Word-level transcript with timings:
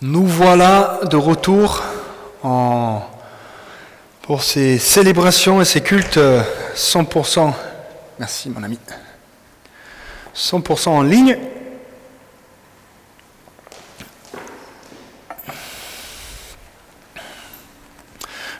Nous 0.00 0.26
voilà 0.28 1.00
de 1.10 1.16
retour 1.16 1.82
pour 4.22 4.44
ces 4.44 4.78
célébrations 4.78 5.60
et 5.60 5.64
ces 5.64 5.80
cultes 5.80 6.20
100%, 6.76 7.52
merci 8.20 8.48
mon 8.48 8.62
ami, 8.62 8.78
100% 10.36 10.88
en 10.90 11.02
ligne. 11.02 11.36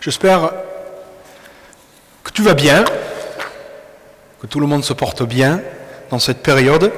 J'espère 0.01 0.51
que 2.25 2.33
tu 2.33 2.43
vas 2.43 2.55
bien, 2.55 2.85
que 4.41 4.49
tout 4.49 4.59
le 4.59 4.67
monde 4.67 4.83
se 4.83 4.93
porte 4.93 5.23
bien 5.23 5.61
dans 6.11 6.19
cette 6.19 6.43
période. 6.43 6.93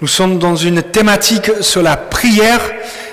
Nous 0.00 0.06
sommes 0.06 0.38
dans 0.38 0.54
une 0.54 0.80
thématique 0.80 1.50
sur 1.60 1.82
la 1.82 1.96
prière 1.96 2.60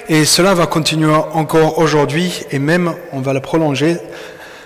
et 0.10 0.26
cela 0.26 0.54
va 0.54 0.68
continuer 0.68 1.14
encore 1.34 1.80
aujourd'hui 1.80 2.45
et 2.52 2.59
même 2.59 2.94
on 3.12 3.20
va 3.20 3.34
le 3.34 3.41
prolonger 3.41 3.98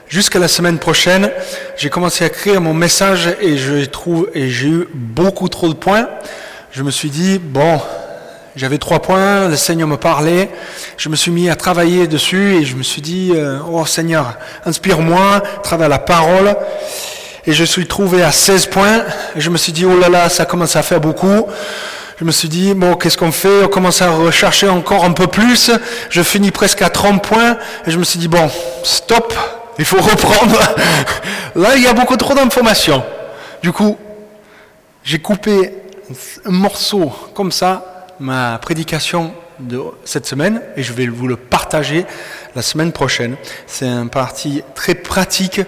jusqu'à 0.08 0.40
la 0.40 0.48
semaine 0.48 0.78
prochaine. 0.78 1.32
J'ai 1.78 1.90
commencé 1.90 2.24
à 2.24 2.28
écrire 2.28 2.62
mon 2.62 2.74
message 2.74 3.30
et 3.42 3.58
je 3.58 3.86
trouve 3.86 4.30
et 4.36 4.50
j'ai 4.50 4.68
eu 4.68 4.88
beaucoup 4.94 5.50
trop 5.50 5.70
de 5.70 5.74
points. 5.74 6.08
Je 6.72 6.84
me 6.84 6.92
suis 6.92 7.10
dit 7.10 7.40
bon, 7.40 7.82
j'avais 8.56 8.78
trois 8.78 9.02
points, 9.02 9.48
le 9.48 9.56
Seigneur 9.56 9.88
me 9.88 9.98
parlait, 9.98 10.52
je 10.98 11.10
me 11.10 11.16
suis 11.16 11.32
mis 11.32 11.50
à 11.50 11.56
travailler 11.56 12.08
dessus 12.08 12.56
et 12.58 12.64
je 12.64 12.76
me 12.76 12.84
suis 12.84 13.02
dit 13.02 13.32
euh, 13.34 13.58
oh 13.68 13.86
Seigneur, 13.86 14.38
inspire-moi, 14.66 15.42
travaille 15.64 15.90
la 15.90 16.00
parole. 16.00 16.56
Et 17.48 17.54
je 17.54 17.64
suis 17.64 17.88
trouvé 17.88 18.22
à 18.22 18.32
16 18.32 18.68
points 18.68 19.04
et 19.36 19.42
je 19.42 19.50
me 19.50 19.58
suis 19.58 19.72
dit 19.72 19.86
oh 19.86 19.98
là 19.98 20.10
là, 20.10 20.30
ça 20.30 20.46
commence 20.46 20.76
à 20.76 20.84
faire 20.84 21.02
beaucoup 21.02 21.48
je 22.22 22.26
me 22.28 22.32
suis 22.32 22.50
dit, 22.50 22.76
bon, 22.76 22.94
qu'est-ce 22.98 23.18
qu'on 23.18 23.32
fait? 23.32 23.64
On 23.64 23.68
commence 23.68 24.04
à 24.04 24.12
rechercher 24.12 24.70
encore 24.70 25.06
un 25.06 25.12
peu 25.12 25.26
plus. 25.26 25.72
Je 26.12 26.22
finis 26.22 26.52
presque 26.52 26.84
à 26.84 26.92
30 26.92 27.24
points. 27.24 27.58
Et 27.88 27.90
je 27.90 27.98
me 27.98 28.04
suis 28.04 28.20
dit, 28.20 28.28
bon, 28.28 28.48
stop, 28.84 29.34
il 29.80 29.86
faut 29.86 29.98
reprendre. 30.00 30.60
Là, 31.56 31.76
il 31.76 31.82
y 31.82 31.88
a 31.88 31.94
beaucoup 31.94 32.18
trop 32.18 32.36
d'informations. 32.36 33.04
Du 33.64 33.72
coup, 33.72 33.98
j'ai 35.04 35.18
coupé 35.18 35.74
un 36.46 36.52
morceau 36.52 37.12
comme 37.34 37.52
ça, 37.52 38.06
ma 38.20 38.60
prédication 38.60 39.34
de 39.60 39.82
cette 40.06 40.28
semaine, 40.28 40.62
et 40.78 40.84
je 40.84 40.94
vais 40.94 41.08
vous 41.08 41.28
le 41.28 41.38
partager 41.38 42.06
la 42.56 42.62
semaine 42.62 42.92
prochaine. 42.92 43.36
C'est 43.66 43.88
un 43.88 44.06
parti 44.06 44.62
très 44.76 44.94
pratique 44.94 45.62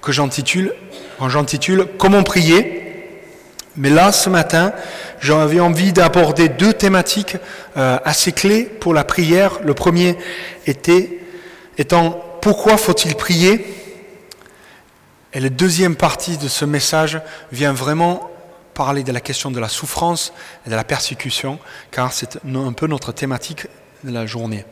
que 0.00 0.12
j'intitule, 0.12 0.72
j'intitule 1.26 1.88
Comment 1.98 2.22
prier 2.22 2.87
mais 3.78 3.90
là, 3.90 4.10
ce 4.10 4.28
matin, 4.28 4.72
j'avais 5.20 5.60
envie 5.60 5.92
d'aborder 5.92 6.48
deux 6.48 6.72
thématiques 6.72 7.36
euh, 7.76 7.98
assez 8.04 8.32
clés 8.32 8.64
pour 8.64 8.92
la 8.92 9.04
prière. 9.04 9.60
Le 9.62 9.72
premier 9.72 10.18
était, 10.66 11.20
étant 11.78 12.20
pourquoi 12.42 12.76
faut-il 12.76 13.14
prier? 13.14 13.64
Et 15.32 15.38
la 15.38 15.48
deuxième 15.48 15.94
partie 15.94 16.38
de 16.38 16.48
ce 16.48 16.64
message 16.64 17.20
vient 17.52 17.72
vraiment 17.72 18.28
parler 18.74 19.04
de 19.04 19.12
la 19.12 19.20
question 19.20 19.52
de 19.52 19.60
la 19.60 19.68
souffrance 19.68 20.32
et 20.66 20.70
de 20.70 20.74
la 20.74 20.84
persécution, 20.84 21.60
car 21.92 22.12
c'est 22.12 22.38
un 22.44 22.72
peu 22.72 22.88
notre 22.88 23.12
thématique 23.12 23.68
de 24.02 24.12
la 24.12 24.26
journée. 24.26 24.64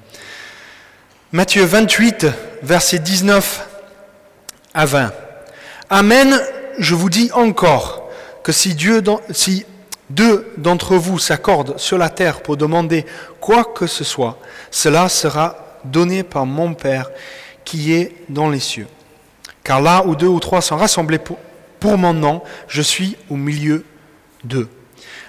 Matthieu 1.31 1.65
28, 1.65 2.27
versets 2.63 2.99
19 2.99 3.69
à 4.75 4.85
20. 4.85 5.13
Amen, 5.91 6.41
je 6.81 6.97
vous 6.97 7.11
dis 7.11 7.31
encore 7.33 8.06
que 8.47 8.53
si, 8.53 9.67
deux 10.09 10.53
d'entre 10.57 10.95
vous 10.95 11.19
s'accordent 11.19 11.81
sur 11.81 11.99
la 11.99 12.09
terre 12.09 12.43
pour 12.43 12.57
demander 12.57 13.05
quoi 13.41 13.65
que 13.65 13.89
ce 13.89 14.05
soit, 14.05 14.39
cela 14.71 15.09
sera 15.09 15.81
donné 15.83 16.23
par 16.23 16.47
mon 16.47 16.73
Père 16.73 17.11
qui 17.65 17.93
est 17.93 18.15
dans 18.29 18.49
les 18.49 18.61
cieux. 18.61 18.87
Car 19.65 19.81
là 19.81 20.05
où 20.07 20.15
deux 20.15 20.29
ou 20.29 20.39
trois 20.39 20.61
sont 20.61 20.77
rassemblés 20.77 21.19
pour, 21.19 21.39
pour 21.81 21.99
mon 21.99 22.15
nom, 22.15 22.41
je 22.69 22.83
suis 22.83 23.17
au 23.31 23.35
milieu 23.35 23.85
d'eux. 24.45 24.69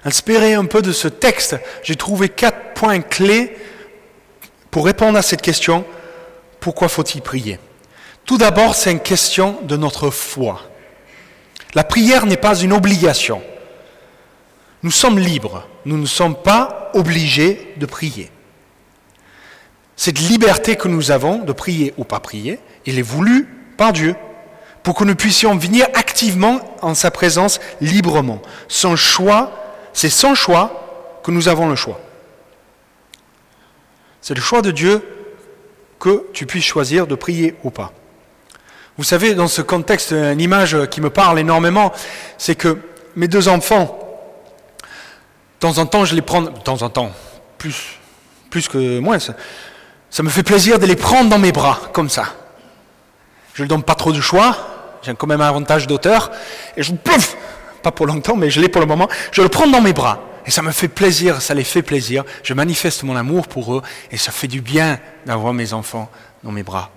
Inspiré 0.06 0.54
un 0.54 0.66
peu 0.66 0.84
de 0.84 0.92
ce 0.92 1.08
texte, 1.08 1.58
j'ai 1.82 1.96
trouvé 1.96 2.30
quatre 2.30 2.76
points 2.76 3.02
clés 3.02 3.58
pour 4.70 4.86
répondre 4.86 5.18
à 5.18 5.24
cette 5.24 5.42
question, 5.42 5.86
pourquoi 6.60 6.88
faut-il 6.88 7.24
prier? 7.24 7.60
Tout 8.26 8.38
d'abord, 8.38 8.76
c'est 8.76 8.92
une 8.92 9.00
question 9.00 9.58
de 9.64 9.76
notre 9.76 10.12
foi. 10.12 10.62
La 11.76 11.84
prière 11.84 12.26
n'est 12.26 12.38
pas 12.38 12.56
une 12.56 12.74
obligation. 12.74 13.42
Nous 14.84 14.92
sommes 14.92 15.20
libres. 15.20 15.68
Nous 15.86 15.98
ne 15.98 16.06
sommes 16.06 16.36
pas 16.36 16.92
obligés 16.94 17.74
de 17.78 17.86
prier. 17.86 18.32
Cette 19.96 20.20
liberté 20.20 20.76
que 20.76 20.88
nous 20.88 21.12
avons 21.12 21.40
de 21.40 21.52
prier 21.52 21.94
ou 21.98 22.04
pas 22.04 22.20
prier, 22.20 22.60
elle 22.86 23.00
est 23.00 23.02
voulue 23.02 23.48
par 23.78 23.94
Dieu 23.94 24.16
pour 24.84 24.96
que 24.96 25.04
nous 25.04 25.16
puissions 25.16 25.58
venir 25.58 25.88
activement 25.96 26.62
en 26.82 26.94
sa 26.94 27.12
présence 27.12 27.60
librement. 27.82 28.42
Son 28.68 28.96
choix, 28.96 29.52
c'est 29.94 30.10
son 30.10 30.36
choix 30.36 31.20
que 31.24 31.32
nous 31.32 31.50
avons 31.50 31.68
le 31.68 31.76
choix. 31.76 32.00
C'est 34.22 34.36
le 34.36 34.42
choix 34.42 34.62
de 34.62 34.72
Dieu 34.72 35.04
que 36.00 36.28
tu 36.32 36.46
puisses 36.46 36.64
choisir 36.64 37.08
de 37.08 37.16
prier 37.16 37.56
ou 37.64 37.70
pas. 37.70 37.92
Vous 38.98 39.04
savez, 39.04 39.36
dans 39.36 39.48
ce 39.48 39.62
contexte, 39.62 40.12
une 40.12 40.42
image 40.42 40.76
qui 40.90 41.02
me 41.02 41.12
parle 41.12 41.38
énormément, 41.38 41.94
c'est 42.40 42.56
que 42.56 42.80
mes 43.16 43.28
deux 43.28 43.48
enfants, 43.48 44.00
de 44.82 45.60
temps 45.60 45.78
en 45.78 45.86
temps, 45.86 46.04
je 46.04 46.16
les 46.16 46.24
prends, 46.24 46.42
de 46.42 46.50
temps 46.50 46.82
en 46.82 46.90
temps, 46.90 47.12
plus, 47.60 48.00
plus 48.50 48.68
que 48.68 48.98
moins, 48.98 49.20
ça, 49.20 50.24
me 50.24 50.30
fait 50.30 50.42
plaisir 50.42 50.80
de 50.80 50.88
les 50.88 50.96
prendre 50.96 51.30
dans 51.30 51.38
mes 51.38 51.52
bras, 51.52 51.80
comme 51.94 52.10
ça. 52.10 52.26
Je 53.54 53.62
ne 53.62 53.68
donne 53.68 53.84
pas 53.84 53.94
trop 53.94 54.12
de 54.12 54.20
choix, 54.20 54.58
j'ai 55.04 55.14
quand 55.14 55.28
même 55.28 55.42
un 55.42 55.48
avantage 55.48 55.86
d'auteur, 55.86 56.32
et 56.76 56.82
je 56.82 56.92
pouf, 56.94 57.38
pas 57.84 57.92
pour 57.92 58.08
longtemps, 58.08 58.36
mais 58.36 58.50
je 58.50 58.60
l'ai 58.60 58.70
pour 58.70 58.82
le 58.82 58.88
moment, 58.88 59.08
je 59.32 59.44
le 59.44 59.50
prends 59.50 59.68
dans 59.68 59.82
mes 59.82 59.94
bras. 59.94 60.22
Et 60.48 60.50
ça 60.50 60.64
me 60.64 60.72
fait 60.72 60.88
plaisir, 60.88 61.40
ça 61.40 61.54
les 61.54 61.66
fait 61.66 61.84
plaisir. 61.84 62.24
Je 62.42 62.54
manifeste 62.54 63.04
mon 63.04 63.16
amour 63.16 63.48
pour 63.48 63.76
eux, 63.76 63.84
et 64.10 64.18
ça 64.18 64.32
fait 64.32 64.48
du 64.48 64.62
bien 64.62 64.98
d'avoir 65.28 65.54
mes 65.54 65.74
enfants 65.74 66.10
dans 66.44 66.52
mes 66.52 66.64
bras 66.64 66.90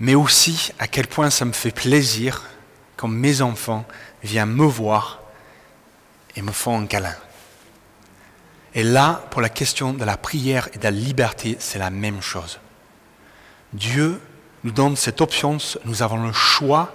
mais 0.00 0.14
aussi 0.14 0.72
à 0.78 0.86
quel 0.86 1.06
point 1.06 1.30
ça 1.30 1.44
me 1.44 1.52
fait 1.52 1.70
plaisir 1.70 2.44
quand 2.96 3.08
mes 3.08 3.42
enfants 3.42 3.84
viennent 4.22 4.52
me 4.52 4.64
voir 4.64 5.20
et 6.36 6.42
me 6.42 6.52
font 6.52 6.80
un 6.80 6.86
câlin. 6.86 7.14
Et 8.74 8.82
là, 8.82 9.24
pour 9.30 9.40
la 9.40 9.48
question 9.48 9.92
de 9.92 10.04
la 10.04 10.16
prière 10.16 10.68
et 10.72 10.78
de 10.78 10.84
la 10.84 10.90
liberté, 10.90 11.56
c'est 11.58 11.78
la 11.78 11.90
même 11.90 12.20
chose. 12.20 12.60
Dieu 13.72 14.20
nous 14.64 14.70
donne 14.70 14.96
cette 14.96 15.20
option, 15.20 15.58
nous 15.84 16.02
avons 16.02 16.22
le 16.24 16.32
choix 16.32 16.92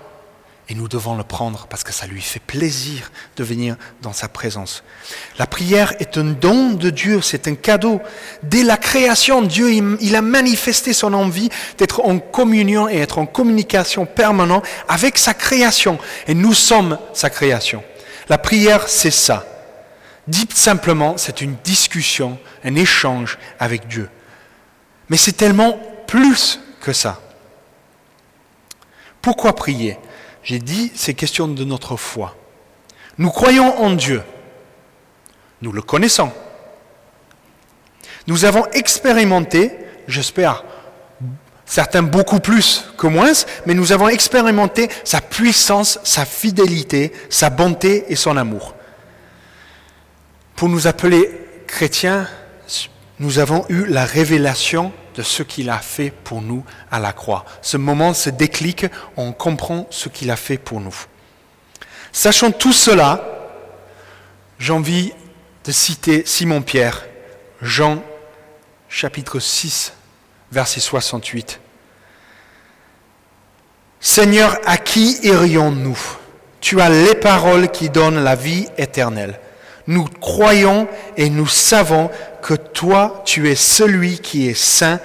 et 0.69 0.75
nous 0.75 0.87
devons 0.87 1.15
le 1.15 1.23
prendre 1.23 1.67
parce 1.69 1.83
que 1.83 1.91
ça 1.91 2.07
lui 2.07 2.21
fait 2.21 2.39
plaisir 2.39 3.11
de 3.35 3.43
venir 3.43 3.75
dans 4.01 4.13
sa 4.13 4.29
présence. 4.29 4.83
La 5.37 5.45
prière 5.45 5.93
est 5.99 6.17
un 6.17 6.23
don 6.23 6.71
de 6.71 6.89
Dieu, 6.89 7.21
c'est 7.21 7.47
un 7.47 7.55
cadeau. 7.55 8.01
Dès 8.43 8.63
la 8.63 8.77
création, 8.77 9.41
Dieu 9.41 9.71
il 9.71 10.15
a 10.15 10.21
manifesté 10.21 10.93
son 10.93 11.13
envie 11.13 11.49
d'être 11.77 12.05
en 12.05 12.19
communion 12.19 12.87
et 12.87 12.99
être 12.99 13.17
en 13.17 13.25
communication 13.25 14.05
permanente 14.05 14.65
avec 14.87 15.17
sa 15.17 15.33
création. 15.33 15.99
Et 16.27 16.33
nous 16.33 16.53
sommes 16.53 16.97
sa 17.13 17.29
création. 17.29 17.83
La 18.29 18.37
prière, 18.37 18.87
c'est 18.87 19.11
ça. 19.11 19.45
Dit 20.27 20.47
simplement, 20.53 21.17
c'est 21.17 21.41
une 21.41 21.55
discussion, 21.63 22.39
un 22.63 22.75
échange 22.75 23.37
avec 23.59 23.87
Dieu. 23.89 24.09
Mais 25.09 25.17
c'est 25.17 25.33
tellement 25.33 25.77
plus 26.07 26.61
que 26.79 26.93
ça. 26.93 27.19
Pourquoi 29.21 29.55
prier? 29.55 29.97
J'ai 30.43 30.59
dit, 30.59 30.91
c'est 30.95 31.13
question 31.13 31.47
de 31.47 31.63
notre 31.63 31.95
foi. 31.95 32.35
Nous 33.17 33.29
croyons 33.29 33.81
en 33.81 33.91
Dieu. 33.91 34.21
Nous 35.61 35.71
le 35.71 35.81
connaissons. 35.81 36.31
Nous 38.27 38.45
avons 38.45 38.65
expérimenté, 38.71 39.71
j'espère, 40.07 40.63
certains 41.65 42.03
beaucoup 42.03 42.39
plus 42.39 42.85
que 42.97 43.07
moins, 43.07 43.31
mais 43.65 43.73
nous 43.73 43.91
avons 43.91 44.09
expérimenté 44.09 44.89
sa 45.03 45.21
puissance, 45.21 45.99
sa 46.03 46.25
fidélité, 46.25 47.13
sa 47.29 47.49
bonté 47.49 48.05
et 48.09 48.15
son 48.15 48.35
amour. 48.37 48.75
Pour 50.55 50.69
nous 50.69 50.87
appeler 50.87 51.31
chrétiens, 51.67 52.27
nous 53.19 53.39
avons 53.39 53.65
eu 53.69 53.85
la 53.85 54.05
révélation 54.05 54.91
de 55.13 55.21
ce 55.21 55.43
qu'il 55.43 55.69
a 55.69 55.79
fait 55.79 56.11
pour 56.11 56.41
nous 56.41 56.63
à 56.91 56.99
la 56.99 57.13
croix. 57.13 57.45
Ce 57.61 57.77
moment, 57.77 58.13
ce 58.13 58.29
déclic, 58.29 58.85
on 59.17 59.31
comprend 59.31 59.87
ce 59.89 60.09
qu'il 60.09 60.31
a 60.31 60.35
fait 60.35 60.57
pour 60.57 60.79
nous. 60.79 60.95
Sachant 62.11 62.51
tout 62.51 62.73
cela, 62.73 63.23
j'ai 64.59 64.73
envie 64.73 65.13
de 65.65 65.71
citer 65.71 66.23
Simon-Pierre, 66.25 67.05
Jean 67.61 68.03
chapitre 68.89 69.39
6, 69.39 69.93
verset 70.51 70.79
68. 70.79 71.59
Seigneur, 73.99 74.57
à 74.65 74.77
qui 74.77 75.17
irions-nous 75.23 75.97
Tu 76.61 76.79
as 76.81 76.89
les 76.89 77.15
paroles 77.15 77.71
qui 77.71 77.89
donnent 77.89 78.23
la 78.23 78.35
vie 78.35 78.67
éternelle. 78.77 79.39
Nous 79.87 80.05
croyons 80.05 80.87
et 81.17 81.29
nous 81.29 81.47
savons 81.47 82.09
que 82.41 82.53
toi, 82.53 83.21
tu 83.25 83.49
es 83.49 83.55
celui 83.55 84.19
qui 84.19 84.47
est 84.47 84.53
saint, 84.53 84.99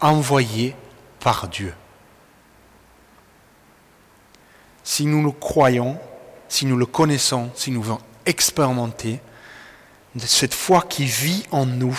envoyé 0.00 0.74
par 1.20 1.48
Dieu. 1.48 1.74
Si 4.82 5.06
nous 5.06 5.22
le 5.22 5.30
croyons, 5.30 5.98
si 6.48 6.66
nous 6.66 6.76
le 6.76 6.86
connaissons, 6.86 7.50
si 7.54 7.70
nous 7.70 7.82
voulons 7.82 8.00
expérimenter 8.26 9.20
cette 10.18 10.54
foi 10.54 10.82
qui 10.88 11.04
vit 11.04 11.44
en 11.50 11.64
nous, 11.64 11.98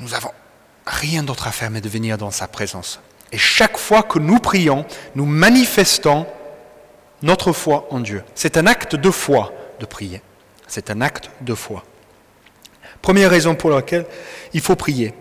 nous 0.00 0.08
n'avons 0.08 0.32
rien 0.86 1.22
d'autre 1.22 1.46
à 1.46 1.52
faire 1.52 1.70
mais 1.70 1.80
de 1.80 1.88
venir 1.88 2.18
dans 2.18 2.30
sa 2.30 2.48
présence. 2.48 3.00
Et 3.30 3.38
chaque 3.38 3.76
fois 3.76 4.02
que 4.02 4.18
nous 4.18 4.38
prions, 4.38 4.84
nous 5.14 5.26
manifestons 5.26 6.26
notre 7.22 7.52
foi 7.52 7.86
en 7.90 8.00
Dieu. 8.00 8.24
C'est 8.34 8.56
un 8.56 8.66
acte 8.66 8.96
de 8.96 9.10
foi 9.10 9.52
prier. 9.86 10.22
C'est 10.66 10.90
un 10.90 11.00
acte 11.00 11.30
de 11.40 11.54
foi. 11.54 11.84
Première 13.02 13.30
raison 13.30 13.54
pour 13.54 13.70
laquelle 13.70 14.06
il 14.54 14.60
faut 14.60 14.76
prier. 14.76 15.12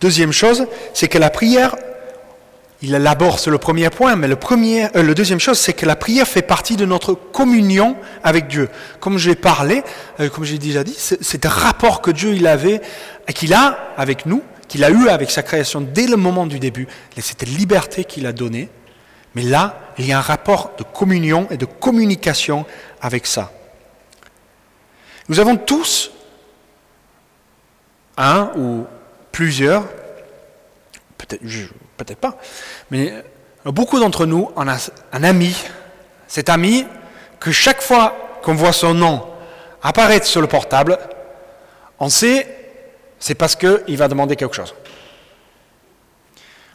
Deuxième 0.00 0.32
chose, 0.32 0.66
c'est 0.94 1.08
que 1.08 1.18
la 1.18 1.30
prière, 1.30 1.76
il 2.82 2.94
élabore 2.94 3.38
sur 3.38 3.50
le 3.50 3.58
premier 3.58 3.88
point, 3.88 4.16
mais 4.16 4.28
le, 4.28 4.36
premier, 4.36 4.86
euh, 4.96 5.02
le 5.02 5.14
deuxième 5.14 5.38
chose, 5.38 5.58
c'est 5.58 5.72
que 5.72 5.86
la 5.86 5.96
prière 5.96 6.26
fait 6.26 6.42
partie 6.42 6.76
de 6.76 6.84
notre 6.84 7.14
communion 7.14 7.96
avec 8.24 8.48
Dieu. 8.48 8.68
Comme 9.00 9.18
j'ai 9.18 9.36
parlé, 9.36 9.82
euh, 10.20 10.28
comme 10.28 10.44
j'ai 10.44 10.58
déjà 10.58 10.82
dit, 10.82 10.94
c'est 10.96 11.46
un 11.46 11.48
rapport 11.48 12.02
que 12.02 12.10
Dieu 12.10 12.34
il 12.34 12.46
avait, 12.46 12.80
qu'il 13.34 13.54
a 13.54 13.92
avec 13.96 14.26
nous, 14.26 14.42
qu'il 14.68 14.84
a 14.84 14.90
eu 14.90 15.08
avec 15.08 15.30
sa 15.30 15.42
création 15.42 15.80
dès 15.80 16.06
le 16.06 16.16
moment 16.16 16.46
du 16.46 16.58
début. 16.58 16.88
Cette 17.18 17.46
liberté 17.46 18.04
qu'il 18.04 18.26
a 18.26 18.32
donnée. 18.32 18.68
Mais 19.34 19.42
là, 19.42 19.78
il 19.98 20.06
y 20.06 20.12
a 20.12 20.18
un 20.18 20.22
rapport 20.22 20.72
de 20.78 20.82
communion 20.82 21.46
et 21.50 21.56
de 21.56 21.64
communication 21.64 22.66
avec 23.00 23.26
ça. 23.26 23.50
Nous 25.28 25.40
avons 25.40 25.56
tous 25.56 26.10
un 28.16 28.50
ou 28.56 28.84
plusieurs, 29.30 29.84
peut-être 31.16 31.42
peut 31.96 32.14
pas, 32.14 32.36
mais 32.90 33.14
beaucoup 33.64 33.98
d'entre 33.98 34.26
nous, 34.26 34.50
on 34.56 34.68
a 34.68 34.76
un 35.12 35.24
ami, 35.24 35.56
cet 36.26 36.48
ami 36.48 36.86
que 37.40 37.52
chaque 37.52 37.80
fois 37.80 38.40
qu'on 38.42 38.54
voit 38.54 38.72
son 38.72 38.94
nom 38.94 39.26
apparaître 39.82 40.26
sur 40.26 40.40
le 40.40 40.46
portable, 40.46 40.98
on 41.98 42.08
sait 42.08 42.58
c'est 43.22 43.36
parce 43.36 43.54
qu'il 43.54 43.96
va 43.96 44.08
demander 44.08 44.34
quelque 44.34 44.56
chose. 44.56 44.74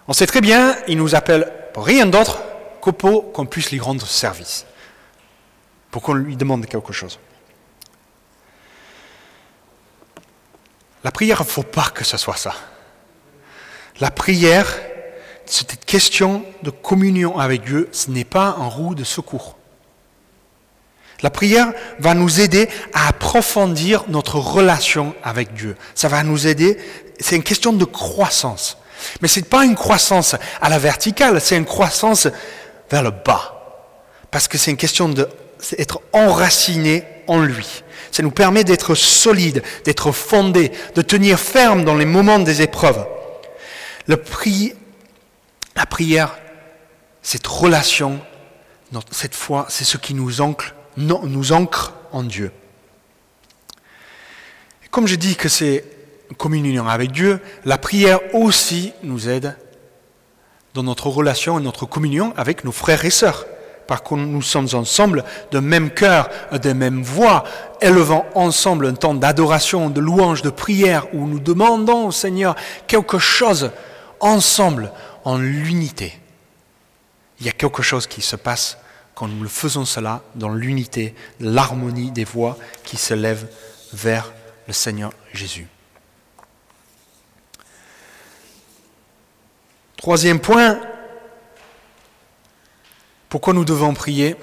On 0.08 0.14
sait 0.14 0.26
très 0.26 0.40
bien, 0.40 0.78
il 0.88 0.98
nous 0.98 1.14
appelle 1.14 1.52
pour 1.74 1.86
rien 1.86 2.06
d'autre 2.06 2.40
qu'on 2.92 3.46
puisse 3.46 3.72
lui 3.72 3.80
rendre 3.80 4.06
service, 4.06 4.66
pour 5.92 6.02
qu'on 6.02 6.14
lui 6.14 6.36
demande 6.36 6.66
quelque 6.66 6.94
chose. 6.94 7.20
La 11.04 11.12
prière, 11.12 11.38
il 11.40 11.46
ne 11.46 11.50
faut 11.50 11.64
pas 11.64 11.90
que 11.94 12.04
ce 12.04 12.18
soit 12.18 12.38
ça. 12.38 12.54
La 14.00 14.12
prière, 14.12 14.68
cette 15.46 15.86
question 15.86 16.44
de 16.64 16.70
communion 16.70 17.40
avec 17.40 17.64
Dieu, 17.64 17.90
ce 17.92 18.12
n'est 18.12 18.26
pas 18.26 18.56
un 18.60 18.68
roue 18.68 18.96
de 18.96 19.04
secours. 19.04 19.58
La 21.22 21.30
prière 21.30 21.72
va 22.00 22.14
nous 22.14 22.42
aider 22.42 22.70
à 22.94 23.08
approfondir 23.08 24.06
notre 24.08 24.38
relation 24.38 25.16
avec 25.24 25.54
Dieu. 25.54 25.76
Ça 25.96 26.10
va 26.10 26.24
nous 26.24 26.46
aider, 26.46 26.78
c'est 27.20 27.36
une 27.36 27.44
question 27.44 27.74
de 27.74 27.86
croissance. 27.86 28.78
Mais 29.22 29.28
ce 29.28 29.40
n'est 29.40 29.46
pas 29.46 29.66
une 29.66 29.76
croissance 29.76 30.36
à 30.62 30.70
la 30.70 30.80
verticale, 30.80 31.40
c'est 31.42 31.58
une 31.58 31.66
croissance 31.66 32.28
vers 32.90 33.04
le 33.04 33.12
bas. 33.12 33.54
Parce 34.32 34.48
que 34.48 34.58
c'est 34.58 34.72
une 34.72 34.78
question 34.78 35.10
d'être 35.10 36.02
enraciné 36.14 37.04
en 37.28 37.40
lui. 37.40 37.84
Ça 38.12 38.24
nous 38.24 38.32
permet 38.32 38.64
d'être 38.64 38.96
solide, 38.96 39.64
d'être 39.84 40.12
fondé, 40.12 40.72
de 40.96 41.02
tenir 41.02 41.40
ferme 41.40 41.84
dans 41.84 41.96
les 41.96 42.06
moments 42.06 42.40
des 42.40 42.62
épreuves. 42.62 43.06
Le 44.08 44.22
la 45.76 45.86
prière, 45.86 46.38
cette 47.22 47.46
relation, 47.46 48.20
cette 49.12 49.36
foi, 49.36 49.66
c'est 49.70 49.84
ce 49.84 49.98
qui 49.98 50.14
nous 50.14 50.42
ancre 50.42 50.74
nous 50.98 51.52
ancre 51.52 51.94
en 52.12 52.24
Dieu. 52.24 52.52
Comme 54.90 55.08
je 55.08 55.16
dis 55.16 55.36
que 55.36 55.50
c'est 55.50 55.84
communion 56.38 56.88
avec 56.88 57.12
Dieu, 57.12 57.40
la 57.66 57.78
prière 57.78 58.20
aussi 58.34 58.94
nous 59.04 59.30
aide 59.30 59.56
dans 60.78 60.84
notre 60.84 61.08
relation 61.08 61.58
et 61.58 61.64
notre 61.64 61.88
communion 61.88 62.34
avec 62.38 62.64
nos 62.64 62.72
frères 62.72 63.04
et 63.04 63.10
sœurs. 63.10 63.48
Parce 63.88 64.02
que 64.02 64.14
nous 64.14 64.42
sommes 64.44 64.68
ensemble 64.74 65.24
de 65.52 65.60
même 65.60 65.90
cœur, 65.90 66.30
de 66.52 66.72
même 66.72 67.02
voix, 67.02 67.46
élevant 67.82 68.26
ensemble 68.36 68.86
un 68.86 68.94
temps 68.94 69.16
d'adoration, 69.16 69.90
de 69.90 70.00
louange, 70.00 70.44
de 70.44 70.52
prière, 70.52 71.08
où 71.14 71.26
nous 71.26 71.40
demandons 71.40 72.08
au 72.08 72.12
Seigneur 72.12 72.56
quelque 72.86 73.18
chose 73.18 73.72
ensemble, 74.20 74.92
en 75.24 75.38
l'unité. 75.38 76.20
Il 77.40 77.46
y 77.46 77.50
a 77.50 77.54
quelque 77.54 77.82
chose 77.82 78.06
qui 78.06 78.22
se 78.22 78.36
passe 78.36 78.78
quand 79.16 79.28
nous 79.28 79.50
faisons 79.50 79.84
cela 79.84 80.22
dans 80.36 80.50
l'unité, 80.50 81.16
l'harmonie 81.40 82.12
des 82.12 82.24
voix 82.24 82.58
qui 82.84 82.98
se 82.98 83.16
lèvent 83.16 83.48
vers 83.94 84.32
le 84.68 84.74
Seigneur 84.74 85.12
Jésus. 85.34 85.68
Troisième 89.98 90.40
point, 90.40 90.80
pourquoi 93.30 93.54
nous 93.54 93.66
devons 93.66 93.96
prier? 93.96 94.36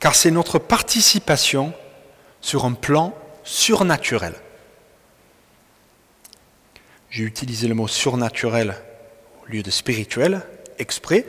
Car 0.00 0.16
c'est 0.16 0.32
notre 0.32 0.58
participation 0.58 1.72
sur 2.40 2.64
un 2.64 2.72
plan 2.72 3.16
surnaturel. 3.44 4.34
J'ai 7.10 7.22
utilisé 7.22 7.68
le 7.68 7.74
mot 7.74 7.86
surnaturel 7.86 8.74
au 9.44 9.52
lieu 9.52 9.62
de 9.62 9.70
spirituel 9.70 10.42
exprès 10.78 11.26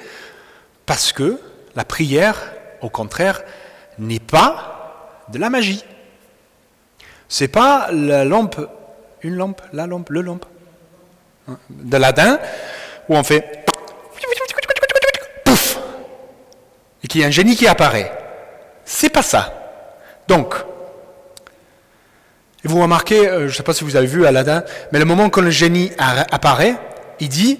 parce 0.87 1.13
que 1.13 1.39
la 1.75 1.85
prière, 1.85 2.51
au 2.81 2.89
contraire, 2.89 3.43
n'est 3.99 4.19
pas 4.19 5.23
de 5.29 5.37
la 5.37 5.51
magie. 5.51 5.85
C'est 7.29 7.47
pas 7.47 7.91
la 7.91 8.25
lampe, 8.25 8.59
une 9.21 9.35
lampe, 9.35 9.61
la 9.73 9.85
lampe, 9.85 10.09
le 10.09 10.21
lampe 10.21 10.45
hein, 11.47 11.59
de 11.69 11.97
l'Adin, 11.97 12.39
où 13.09 13.15
on 13.15 13.23
fait 13.23 13.65
pouf 15.45 15.79
et 17.03 17.07
qu'il 17.07 17.21
y 17.21 17.23
a 17.23 17.27
un 17.27 17.31
génie 17.31 17.55
qui 17.55 17.67
apparaît. 17.67 18.11
C'est 18.85 19.09
pas 19.09 19.21
ça. 19.21 19.53
Donc, 20.27 20.55
vous 22.63 22.81
remarquez, 22.81 23.27
euh, 23.27 23.39
je 23.41 23.45
ne 23.45 23.51
sais 23.51 23.63
pas 23.63 23.73
si 23.73 23.83
vous 23.83 23.95
avez 23.95 24.07
vu 24.07 24.25
Aladdin, 24.25 24.63
mais 24.91 24.99
le 24.99 25.05
moment 25.05 25.29
que 25.29 25.39
le 25.39 25.51
génie 25.51 25.91
apparaît, 25.97 26.75
il 27.19 27.29
dit 27.29 27.59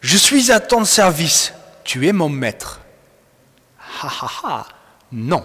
Je 0.00 0.16
suis 0.16 0.50
à 0.50 0.60
ton 0.60 0.84
service, 0.84 1.54
tu 1.84 2.08
es 2.08 2.12
mon 2.12 2.28
maître 2.28 2.80
non. 5.12 5.44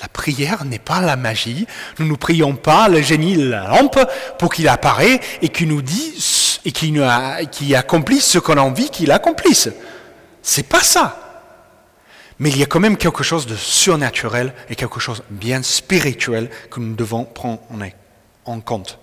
La 0.00 0.08
prière 0.08 0.64
n'est 0.64 0.78
pas 0.78 1.00
la 1.00 1.16
magie. 1.16 1.66
Nous 1.98 2.06
ne 2.06 2.16
prions 2.16 2.56
pas 2.56 2.88
le 2.88 3.00
génie 3.02 3.36
la 3.36 3.68
lampe 3.68 4.00
pour 4.38 4.52
qu'il 4.52 4.68
apparaisse 4.68 5.20
et 5.42 5.48
qu'il 5.48 5.68
nous 5.68 5.82
dise 5.82 6.51
et 6.64 6.72
qu'il 6.72 7.74
accomplisse 7.74 8.26
ce 8.26 8.38
qu'on 8.38 8.56
a 8.56 8.62
envie 8.62 8.90
qu'il 8.90 9.10
accomplisse. 9.10 9.68
C'est 10.42 10.68
pas 10.68 10.82
ça. 10.82 11.18
Mais 12.38 12.50
il 12.50 12.58
y 12.58 12.62
a 12.62 12.66
quand 12.66 12.80
même 12.80 12.96
quelque 12.96 13.22
chose 13.22 13.46
de 13.46 13.56
surnaturel 13.56 14.52
et 14.68 14.74
quelque 14.74 15.00
chose 15.00 15.22
de 15.30 15.36
bien 15.36 15.62
spirituel 15.62 16.50
que 16.70 16.80
nous 16.80 16.94
devons 16.94 17.24
prendre 17.24 17.60
en 18.44 18.60
compte. 18.60 18.98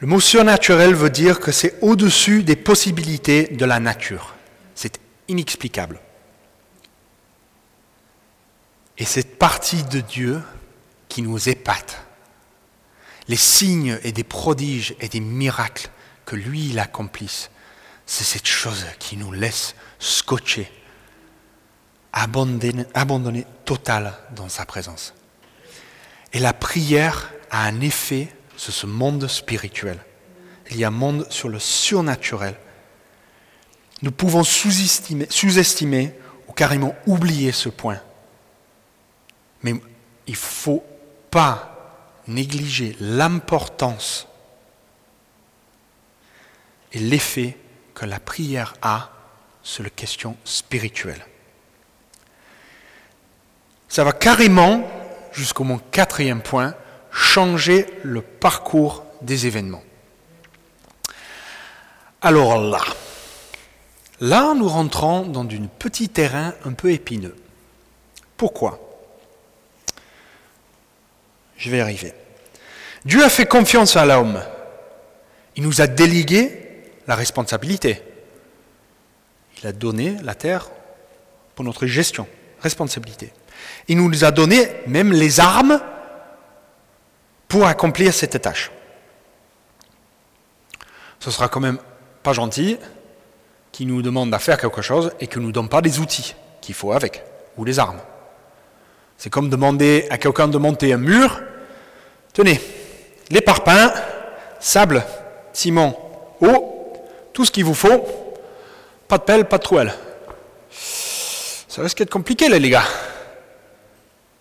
Le 0.00 0.06
mot 0.06 0.20
surnaturel 0.20 0.94
veut 0.94 1.10
dire 1.10 1.40
que 1.40 1.52
c'est 1.52 1.76
au-dessus 1.80 2.42
des 2.42 2.56
possibilités 2.56 3.44
de 3.44 3.64
la 3.64 3.80
nature. 3.80 4.34
C'est 4.74 4.98
inexplicable. 5.28 6.00
Et 8.98 9.04
cette 9.04 9.38
partie 9.38 9.82
de 9.84 10.00
Dieu 10.00 10.42
qui 11.08 11.22
nous 11.22 11.48
épate, 11.48 12.02
les 13.28 13.36
signes 13.36 13.98
et 14.02 14.12
des 14.12 14.24
prodiges 14.24 14.94
et 15.00 15.08
des 15.08 15.20
miracles 15.20 15.88
que 16.26 16.36
lui, 16.36 16.68
il 16.70 16.78
accomplisse, 16.78 17.50
c'est 18.06 18.24
cette 18.24 18.46
chose 18.46 18.84
qui 18.98 19.16
nous 19.16 19.32
laisse 19.32 19.74
scotcher, 19.98 20.70
abandonner, 22.12 23.46
total 23.64 24.14
dans 24.36 24.48
sa 24.48 24.66
présence. 24.66 25.14
Et 26.32 26.38
la 26.38 26.52
prière 26.52 27.32
a 27.50 27.64
un 27.64 27.80
effet 27.80 28.28
sur 28.56 28.72
ce 28.72 28.86
monde 28.86 29.26
spirituel. 29.28 29.98
Il 30.70 30.76
y 30.76 30.84
a 30.84 30.88
un 30.88 30.90
monde 30.90 31.26
sur 31.30 31.48
le 31.48 31.58
surnaturel 31.58 32.56
nous 34.04 34.12
pouvons 34.12 34.44
sous-estimer, 34.44 36.12
ou 36.46 36.52
carrément 36.52 36.94
oublier 37.06 37.52
ce 37.52 37.70
point. 37.70 38.00
Mais 39.62 39.74
il 40.26 40.32
ne 40.32 40.36
faut 40.36 40.84
pas 41.30 41.73
négliger 42.26 42.96
l'importance 43.00 44.26
et 46.92 46.98
l'effet 46.98 47.56
que 47.94 48.06
la 48.06 48.20
prière 48.20 48.74
a 48.82 49.10
sur 49.62 49.82
les 49.82 49.90
questions 49.90 50.36
spirituelles. 50.44 51.26
Ça 53.88 54.04
va 54.04 54.12
carrément 54.12 54.88
jusqu'au 55.32 55.64
mon 55.64 55.78
quatrième 55.78 56.42
point, 56.42 56.74
changer 57.10 57.86
le 58.02 58.22
parcours 58.22 59.04
des 59.22 59.46
événements. 59.46 59.82
Alors 62.22 62.58
là, 62.58 62.80
là 64.20 64.54
nous 64.54 64.68
rentrons 64.68 65.26
dans 65.26 65.42
un 65.42 65.66
petit 65.78 66.08
terrain 66.08 66.54
un 66.64 66.72
peu 66.72 66.90
épineux. 66.92 67.36
Pourquoi? 68.36 68.80
Je 71.56 71.70
vais 71.70 71.78
y 71.78 71.80
arriver. 71.80 72.12
Dieu 73.04 73.22
a 73.22 73.28
fait 73.28 73.46
confiance 73.46 73.96
à 73.96 74.04
l'homme. 74.04 74.42
Il 75.56 75.62
nous 75.62 75.80
a 75.80 75.86
délégué 75.86 76.82
la 77.06 77.14
responsabilité. 77.14 78.02
Il 79.58 79.66
a 79.66 79.72
donné 79.72 80.16
la 80.22 80.34
terre 80.34 80.70
pour 81.54 81.64
notre 81.64 81.86
gestion, 81.86 82.26
responsabilité. 82.60 83.32
Il 83.88 83.98
nous 83.98 84.24
a 84.24 84.30
donné 84.30 84.68
même 84.86 85.12
les 85.12 85.40
armes 85.40 85.80
pour 87.48 87.66
accomplir 87.66 88.12
cette 88.12 88.40
tâche. 88.40 88.70
Ce 91.20 91.30
sera 91.30 91.48
quand 91.48 91.60
même 91.60 91.78
pas 92.22 92.32
gentil 92.32 92.78
qui 93.70 93.86
nous 93.86 94.02
demande 94.02 94.32
à 94.34 94.38
faire 94.38 94.58
quelque 94.58 94.82
chose 94.82 95.12
et 95.20 95.26
qui 95.26 95.38
ne 95.38 95.44
nous 95.44 95.52
donne 95.52 95.68
pas 95.68 95.80
les 95.80 95.98
outils 96.00 96.34
qu'il 96.60 96.74
faut 96.74 96.92
avec, 96.92 97.22
ou 97.56 97.64
les 97.64 97.78
armes. 97.78 98.00
C'est 99.16 99.30
comme 99.30 99.48
demander 99.48 100.06
à 100.10 100.18
quelqu'un 100.18 100.48
de 100.48 100.58
monter 100.58 100.92
un 100.92 100.98
mur. 100.98 101.40
Tenez, 102.32 102.60
les 103.30 103.40
parpaings, 103.40 103.92
sable, 104.60 105.04
ciment, 105.52 106.36
eau, 106.40 106.92
tout 107.32 107.44
ce 107.44 107.50
qu'il 107.50 107.64
vous 107.64 107.74
faut, 107.74 108.04
pas 109.08 109.18
de 109.18 109.22
pelle, 109.22 109.44
pas 109.46 109.58
de 109.58 109.62
trouelle. 109.62 109.94
Ça 110.70 111.82
risque 111.82 111.98
d'être 111.98 112.10
compliqué 112.10 112.48
là 112.48 112.58
les 112.58 112.70
gars. 112.70 112.84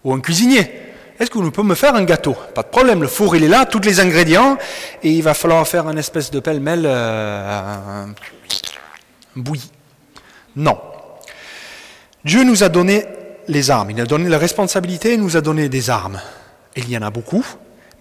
Ou 0.03 0.13
un 0.13 0.19
cuisinier. 0.19 0.71
Est-ce 1.19 1.29
que 1.29 1.37
vous 1.37 1.51
pouvez 1.51 1.67
me 1.67 1.75
faire 1.75 1.95
un 1.95 2.03
gâteau? 2.03 2.35
Pas 2.55 2.63
de 2.63 2.67
problème, 2.67 3.01
le 3.01 3.07
four 3.07 3.35
il 3.35 3.43
est 3.43 3.47
là, 3.47 3.65
tous 3.65 3.79
les 3.79 3.99
ingrédients, 3.99 4.57
et 5.03 5.09
il 5.09 5.21
va 5.21 5.33
falloir 5.33 5.67
faire 5.67 5.87
une 5.87 5.97
espèce 5.97 6.31
de 6.31 6.39
pêle-mêle 6.39 6.83
euh, 6.85 8.05
bouilli. 9.35 9.71
Non. 10.55 10.79
Dieu 12.25 12.43
nous 12.43 12.63
a 12.63 12.69
donné 12.69 13.05
les 13.47 13.71
armes, 13.71 13.91
il 13.91 14.01
a 14.01 14.05
donné 14.05 14.29
la 14.29 14.37
responsabilité, 14.37 15.13
il 15.13 15.21
nous 15.21 15.37
a 15.37 15.41
donné 15.41 15.69
des 15.69 15.89
armes. 15.89 16.21
Il 16.75 16.89
y 16.89 16.97
en 16.97 17.01
a 17.01 17.09
beaucoup, 17.09 17.45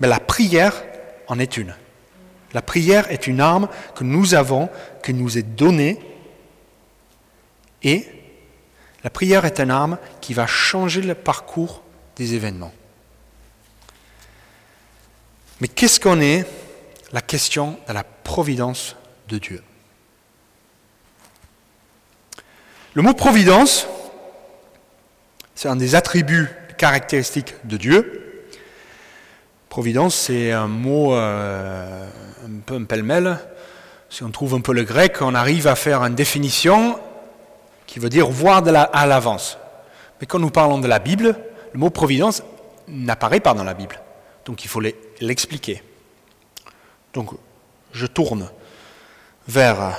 mais 0.01 0.09
la 0.09 0.21
prière 0.21 0.83
en 1.29 1.39
est 1.39 1.57
une. 1.57 1.75
La 2.55 2.63
prière 2.63 3.11
est 3.11 3.27
une 3.27 3.41
arme 3.41 3.69
que 3.95 4.05
nous 4.05 4.35
avons, 4.35 4.69
que 5.03 5.13
nous 5.13 5.39
est 5.39 5.43
donnée, 5.43 5.99
et 7.83 8.07
la 9.03 9.11
prière 9.11 9.45
est 9.45 9.59
une 9.59 9.71
arme 9.71 9.99
qui 10.21 10.35
va 10.35 10.47
changer 10.47 11.01
le 11.01 11.15
parcours 11.15 11.83
des 12.17 12.35
événements. 12.35 12.73
Mais 15.61 15.69
qu'est-ce 15.69 16.01
qu'on 16.01 16.21
est? 16.21 16.47
La 17.13 17.21
question 17.21 17.79
de 17.89 17.93
la 17.93 18.05
providence 18.05 18.97
de 19.29 19.39
Dieu. 19.39 19.63
Le 22.95 23.03
mot 23.03 23.15
providence, 23.15 23.87
c'est 25.55 25.69
un 25.69 25.77
des 25.77 25.95
attributs 25.95 26.49
caractéristiques 26.79 27.55
de 27.65 27.77
Dieu. 27.77 28.47
Providence, 29.69 30.15
c'est 30.15 30.53
un 30.53 30.69
mot 30.69 31.15
euh, 31.15 32.07
un 32.45 32.61
peu 32.67 32.75
un 32.75 32.85
pêle-mêle. 32.85 33.39
Si 34.11 34.23
on 34.23 34.31
trouve 34.31 34.55
un 34.55 34.61
peu 34.61 34.73
le 34.73 34.83
grec, 34.83 35.23
on 35.23 35.35
arrive 35.35 35.67
à 35.67 35.75
faire 35.75 36.03
une 36.03 36.15
définition 36.15 36.99
qui 37.87 37.99
veut 37.99 38.09
dire 38.09 38.29
voir 38.29 38.63
à 38.67 39.07
l'avance. 39.07 39.59
Mais 40.21 40.27
quand 40.27 40.39
nous 40.39 40.51
parlons 40.51 40.79
de 40.79 40.89
la 40.89 40.99
Bible, 40.99 41.37
le 41.73 41.79
mot 41.79 41.91
providence 41.91 42.43
n'apparaît 42.89 43.41
pas 43.41 43.55
dans 43.55 43.65
la 43.65 43.75
Bible. 43.75 44.01
Donc 44.45 44.65
il 44.65 44.69
faut 44.69 44.83
l'expliquer. 45.21 45.83
Donc 47.15 47.31
je 47.93 48.07
tourne 48.07 48.51
vers 49.49 49.99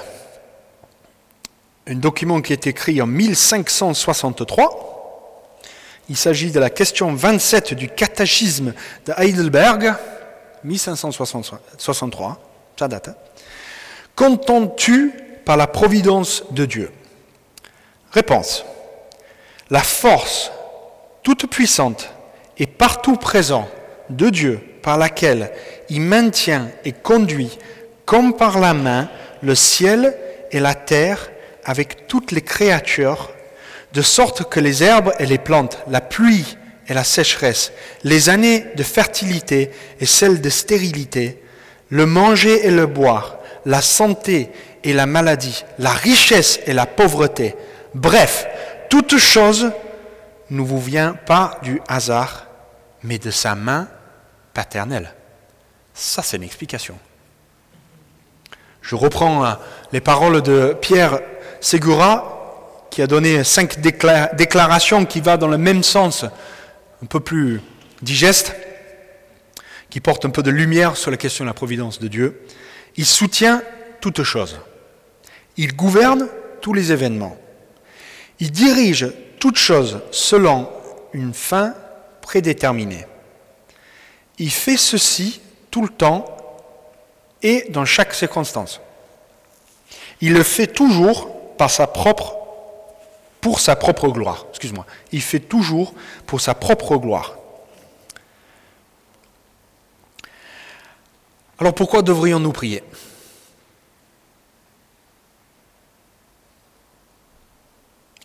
un 1.88 1.96
document 1.96 2.42
qui 2.42 2.54
est 2.54 2.68
écrit 2.68 3.02
en 3.02 3.08
1563. 3.08 4.93
Il 6.10 6.18
s'agit 6.18 6.52
de 6.52 6.60
la 6.60 6.70
question 6.70 7.14
27 7.14 7.74
du 7.74 7.90
catéchisme 7.90 8.74
de 9.06 9.14
Heidelberg, 9.18 9.94
1563, 10.64 12.40
ça 12.78 12.88
date. 12.88 13.10
Hein. 13.10 13.16
Qu'entends-tu 14.16 15.12
par 15.46 15.58
la 15.58 15.68
providence 15.68 16.44
de 16.52 16.66
Dieu? 16.66 16.92
Réponse. 18.12 18.66
La 19.70 19.80
force 19.80 20.52
toute 21.24 21.48
puissante 21.48 22.10
et 22.58 22.68
partout 22.68 23.16
présente 23.16 23.68
de 24.10 24.30
Dieu 24.30 24.60
par 24.82 24.98
laquelle 24.98 25.52
il 25.90 26.02
maintient 26.02 26.70
et 26.84 26.92
conduit 26.92 27.58
comme 28.06 28.36
par 28.36 28.60
la 28.60 28.74
main 28.74 29.10
le 29.42 29.56
ciel 29.56 30.16
et 30.52 30.60
la 30.60 30.76
terre 30.76 31.32
avec 31.66 32.08
toutes 32.08 32.32
les 32.32 32.42
créatures, 32.42 33.33
de 33.94 34.02
sorte 34.02 34.50
que 34.50 34.60
les 34.60 34.84
herbes 34.84 35.14
et 35.20 35.26
les 35.26 35.38
plantes, 35.38 35.80
la 35.88 36.02
pluie 36.02 36.58
et 36.88 36.94
la 36.94 37.04
sécheresse, 37.04 37.72
les 38.04 38.30
années 38.30 38.66
de 38.76 38.84
fertilité 38.84 39.72
et 40.00 40.06
celles 40.06 40.42
de 40.42 40.50
stérilité, 40.50 41.42
le 41.90 42.06
manger 42.06 42.66
et 42.66 42.72
le 42.72 42.88
boire, 42.88 43.38
la 43.66 43.82
santé 43.82 44.50
et 44.84 44.94
la 44.94 45.06
maladie, 45.06 45.64
la 45.80 45.92
richesse 45.92 46.60
et 46.66 46.74
la 46.74 46.86
pauvreté, 46.86 47.56
bref, 47.94 48.48
toute 48.90 49.18
chose 49.18 49.72
ne 50.50 50.62
vous 50.62 50.82
vient 50.82 51.14
pas 51.14 51.60
du 51.64 51.82
hasard, 51.88 52.48
mais 53.04 53.20
de 53.20 53.32
sa 53.32 53.56
main 53.56 53.88
paternelle. 54.54 55.14
Ça, 55.94 56.22
c'est 56.24 56.38
une 56.38 56.44
explication. 56.44 56.98
Je 58.82 58.96
reprends 58.96 59.46
euh, 59.46 59.54
les 59.92 60.02
paroles 60.02 60.42
de 60.42 60.76
Pierre 60.80 61.20
Segura, 61.62 62.33
qui 62.94 63.02
a 63.02 63.08
donné 63.08 63.44
cinq 63.44 63.80
déclarations 63.82 65.04
qui 65.06 65.20
vont 65.20 65.38
dans 65.38 65.48
le 65.48 65.58
même 65.58 65.82
sens, 65.82 66.26
un 67.02 67.06
peu 67.08 67.20
plus 67.20 67.60
digeste, 68.04 68.56
qui 69.90 70.00
portent 70.00 70.26
un 70.26 70.30
peu 70.30 70.44
de 70.44 70.52
lumière 70.52 70.96
sur 70.96 71.10
la 71.10 71.18
question 71.18 71.44
de 71.44 71.50
la 71.50 71.56
providence 71.56 72.00
de 72.00 72.08
Dieu. 72.08 72.42
Il 72.96 73.08
soutient 73.08 73.64
toutes 74.00 74.22
choses. 74.22 74.60
Il 75.58 75.76
gouverne 75.76 76.28
tous 76.62 76.74
les 76.74 76.92
événements. 76.92 77.36
Il 78.40 78.52
dirige 78.52 79.12
toutes 79.40 79.58
choses 79.58 80.02
selon 80.12 80.70
une 81.14 81.34
fin 81.34 81.74
prédéterminée. 82.22 83.08
Il 84.38 84.52
fait 84.52 84.78
ceci 84.78 85.42
tout 85.72 85.82
le 85.82 85.90
temps 85.90 86.26
et 87.42 87.66
dans 87.70 87.86
chaque 87.86 88.14
circonstance. 88.14 88.82
Il 90.22 90.34
le 90.34 90.44
fait 90.44 90.68
toujours 90.68 91.56
par 91.58 91.72
sa 91.72 91.88
propre, 91.88 92.38
pour 93.44 93.60
sa 93.60 93.76
propre 93.76 94.08
gloire. 94.08 94.46
Excuse-moi. 94.52 94.86
Il 95.12 95.22
fait 95.22 95.42
toujours 95.42 95.94
pour 96.26 96.40
sa 96.40 96.56
propre 96.56 96.96
gloire. 96.96 97.36
Alors 101.60 101.76
pourquoi 101.76 102.02
devrions-nous 102.02 102.54
prier? 102.54 102.82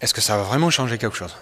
Est-ce 0.01 0.15
que 0.15 0.21
ça 0.21 0.37
va 0.37 0.45
vraiment 0.45 0.71
changer 0.71 0.99
quelque 0.99 1.17
chose? 1.17 1.35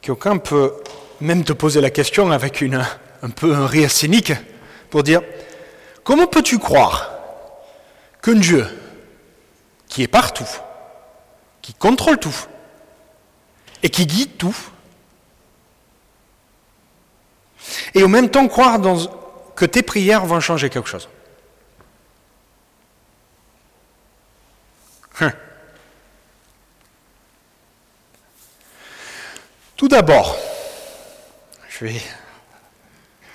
Quelqu'un 0.00 0.38
peut 0.38 0.74
même 1.20 1.44
te 1.44 1.52
poser 1.52 1.80
la 1.80 1.90
question 1.90 2.32
avec 2.32 2.64
un 3.22 3.30
peu 3.30 3.54
un 3.54 3.68
rire 3.68 3.92
cynique 3.92 4.32
pour 4.90 5.04
dire 5.04 5.22
Comment 6.02 6.26
peux-tu 6.26 6.58
croire? 6.58 7.11
Qu'un 8.22 8.34
Dieu 8.34 8.66
qui 9.88 10.02
est 10.02 10.08
partout, 10.08 10.48
qui 11.60 11.74
contrôle 11.74 12.18
tout 12.18 12.34
et 13.82 13.90
qui 13.90 14.06
guide 14.06 14.38
tout, 14.38 14.56
et 17.94 18.02
en 18.02 18.08
même 18.08 18.30
temps 18.30 18.48
croire 18.48 18.80
que 19.54 19.64
tes 19.64 19.82
prières 19.82 20.24
vont 20.24 20.40
changer 20.40 20.70
quelque 20.70 20.88
chose 20.88 21.08
hein. 25.20 25.32
Tout 29.76 29.88
d'abord, 29.88 30.36
je 31.68 31.86
vais 31.86 32.00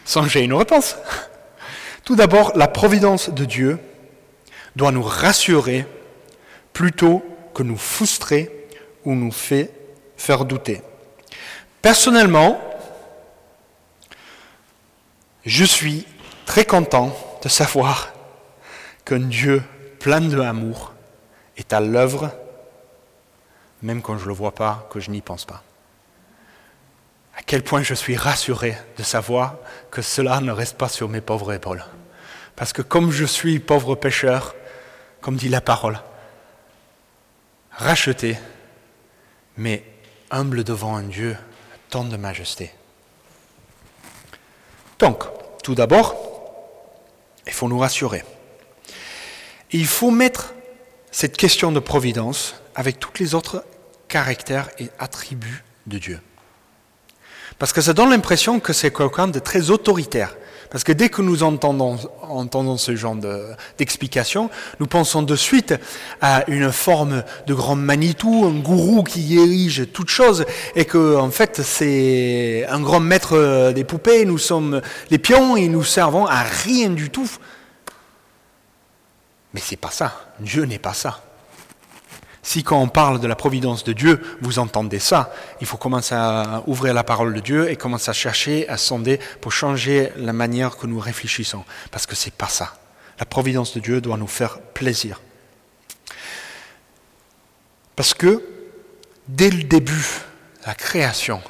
songer 0.06 0.44
une 0.44 0.54
réponse. 0.54 0.96
Tout 2.06 2.16
d'abord, 2.16 2.54
la 2.56 2.70
providence 2.70 3.30
de 3.30 3.44
Dieu 3.44 3.80
doit 4.78 4.94
nous 4.94 5.04
rassurer 5.04 5.86
plutôt 6.72 7.26
que 7.54 7.64
nous 7.64 7.78
frustrer 7.78 8.68
ou 9.04 9.14
nous 9.14 9.32
fait 9.32 9.72
faire 10.16 10.46
douter. 10.46 10.82
Personnellement, 11.82 12.62
je 15.46 15.66
suis 15.66 16.06
très 16.46 16.64
content 16.64 17.14
de 17.44 17.50
savoir 17.50 18.14
qu'un 19.04 19.20
Dieu 19.20 19.62
plein 20.00 20.22
d'amour 20.22 20.94
est 21.58 21.74
à 21.74 21.82
l'œuvre 21.82 22.32
même 23.82 24.02
quand 24.02 24.18
je 24.18 24.24
ne 24.24 24.30
le 24.30 24.34
vois 24.34 24.54
pas, 24.54 24.88
que 24.92 25.00
je 25.00 25.12
n'y 25.12 25.22
pense 25.22 25.46
pas. 25.46 25.64
À 27.36 27.44
quel 27.46 27.64
point 27.64 27.84
je 27.84 27.94
suis 27.94 28.16
rassuré 28.16 28.76
de 28.98 29.04
savoir 29.04 29.56
que 29.92 30.02
cela 30.02 30.42
ne 30.42 30.52
reste 30.52 30.78
pas 30.78 30.90
sur 30.90 31.08
mes 31.08 31.22
pauvres 31.22 31.54
épaules. 31.54 31.86
Parce 32.56 32.74
que 32.74 32.82
comme 32.82 33.12
je 33.12 33.26
suis 33.26 33.60
pauvre 33.60 33.96
pécheur, 33.96 34.56
comme 35.28 35.36
dit 35.36 35.50
la 35.50 35.60
parole, 35.60 36.00
racheté, 37.72 38.38
mais 39.58 39.84
humble 40.32 40.64
devant 40.64 40.96
un 40.96 41.04
Dieu 41.04 41.36
tant 41.90 42.06
de 42.06 42.16
majesté. 42.16 42.72
Donc, 45.00 45.26
tout 45.66 45.76
d'abord, 45.76 46.16
il 47.46 47.52
faut 47.52 47.68
nous 47.68 47.78
rassurer. 47.78 48.24
il 49.72 49.86
faut 49.86 50.12
mettre 50.12 50.54
cette 51.12 51.36
question 51.36 51.74
de 51.74 51.82
providence 51.82 52.56
avec 52.74 52.98
tous 52.98 53.12
les 53.20 53.36
autres 53.36 53.66
caractères 54.08 54.70
et 54.80 54.90
attributs 54.98 55.66
de 55.88 55.98
Dieu. 55.98 56.22
Parce 57.60 57.74
que 57.74 57.82
ça 57.82 57.92
donne 57.92 58.12
l'impression 58.12 58.62
que 58.62 58.72
c'est 58.72 58.96
quelqu'un 58.96 59.28
de 59.28 59.40
très 59.40 59.72
autoritaire. 59.72 60.38
Parce 60.70 60.84
que 60.84 60.92
dès 60.92 61.10
que 61.10 61.22
nous 61.22 61.44
entendons, 61.44 61.98
ce 62.78 62.96
genre 62.96 63.16
d'explication, 63.78 64.50
nous 64.80 64.88
pensons 64.88 65.22
de 65.22 65.36
suite 65.36 65.76
à 66.22 66.44
une 66.50 66.72
forme 66.72 67.24
de 67.46 67.54
grand 67.54 67.76
Manitou, 67.76 68.46
un 68.46 68.60
gourou 68.60 69.04
qui 69.04 69.38
érige 69.38 69.88
toutes 69.94 70.10
choses, 70.10 70.46
et 70.76 70.86
que 70.86 71.16
en 71.16 71.32
fait 71.32 71.62
c'est 71.62 72.66
un 72.70 72.82
grand 72.82 73.00
maître 73.00 73.72
des 73.72 73.84
poupées, 73.84 74.26
nous 74.26 74.38
sommes 74.38 74.82
les 75.10 75.18
pions 75.18 75.56
et 75.56 75.68
nous 75.68 75.84
servons 75.84 76.26
à 76.26 76.42
rien 76.42 76.90
du 76.90 77.10
tout. 77.10 77.30
Mais 79.54 79.62
c'est 79.64 79.78
pas 79.78 79.92
ça. 79.92 80.14
Dieu 80.40 80.66
n'est 80.66 80.80
pas 80.80 80.94
ça. 80.94 81.24
Si 82.58 82.64
quand 82.64 82.82
on 82.82 82.88
parle 82.88 83.20
de 83.20 83.28
la 83.28 83.36
providence 83.36 83.84
de 83.84 83.94
Dieu, 83.94 84.20
vous 84.42 84.58
entendez 84.58 84.98
ça, 84.98 85.32
il 85.62 85.68
faut 85.68 85.78
commencer 85.78 86.16
à 86.16 86.64
ouvrir 86.66 86.96
la 86.96 87.04
parole 87.04 87.36
de 87.36 87.40
Dieu 87.40 87.70
et 87.70 87.76
commencer 87.76 88.10
à 88.10 88.14
chercher, 88.14 88.68
à 88.68 88.78
sonder 88.78 89.20
pour 89.42 89.52
changer 89.52 90.12
la 90.16 90.34
manière 90.34 90.76
que 90.76 90.88
nous 90.88 91.00
réfléchissons. 91.00 91.64
Parce 91.92 92.08
que 92.08 92.16
c'est 92.16 92.34
pas 92.34 92.48
ça. 92.48 92.74
La 93.20 93.28
providence 93.28 93.76
de 93.76 93.80
Dieu 93.80 94.02
doit 94.02 94.18
nous 94.18 94.26
faire 94.26 94.60
plaisir. 94.60 95.22
Parce 97.96 98.16
que 98.16 98.44
dès 99.28 99.52
le 99.52 99.62
début, 99.62 100.08
la 100.66 100.74
création, 100.74 101.44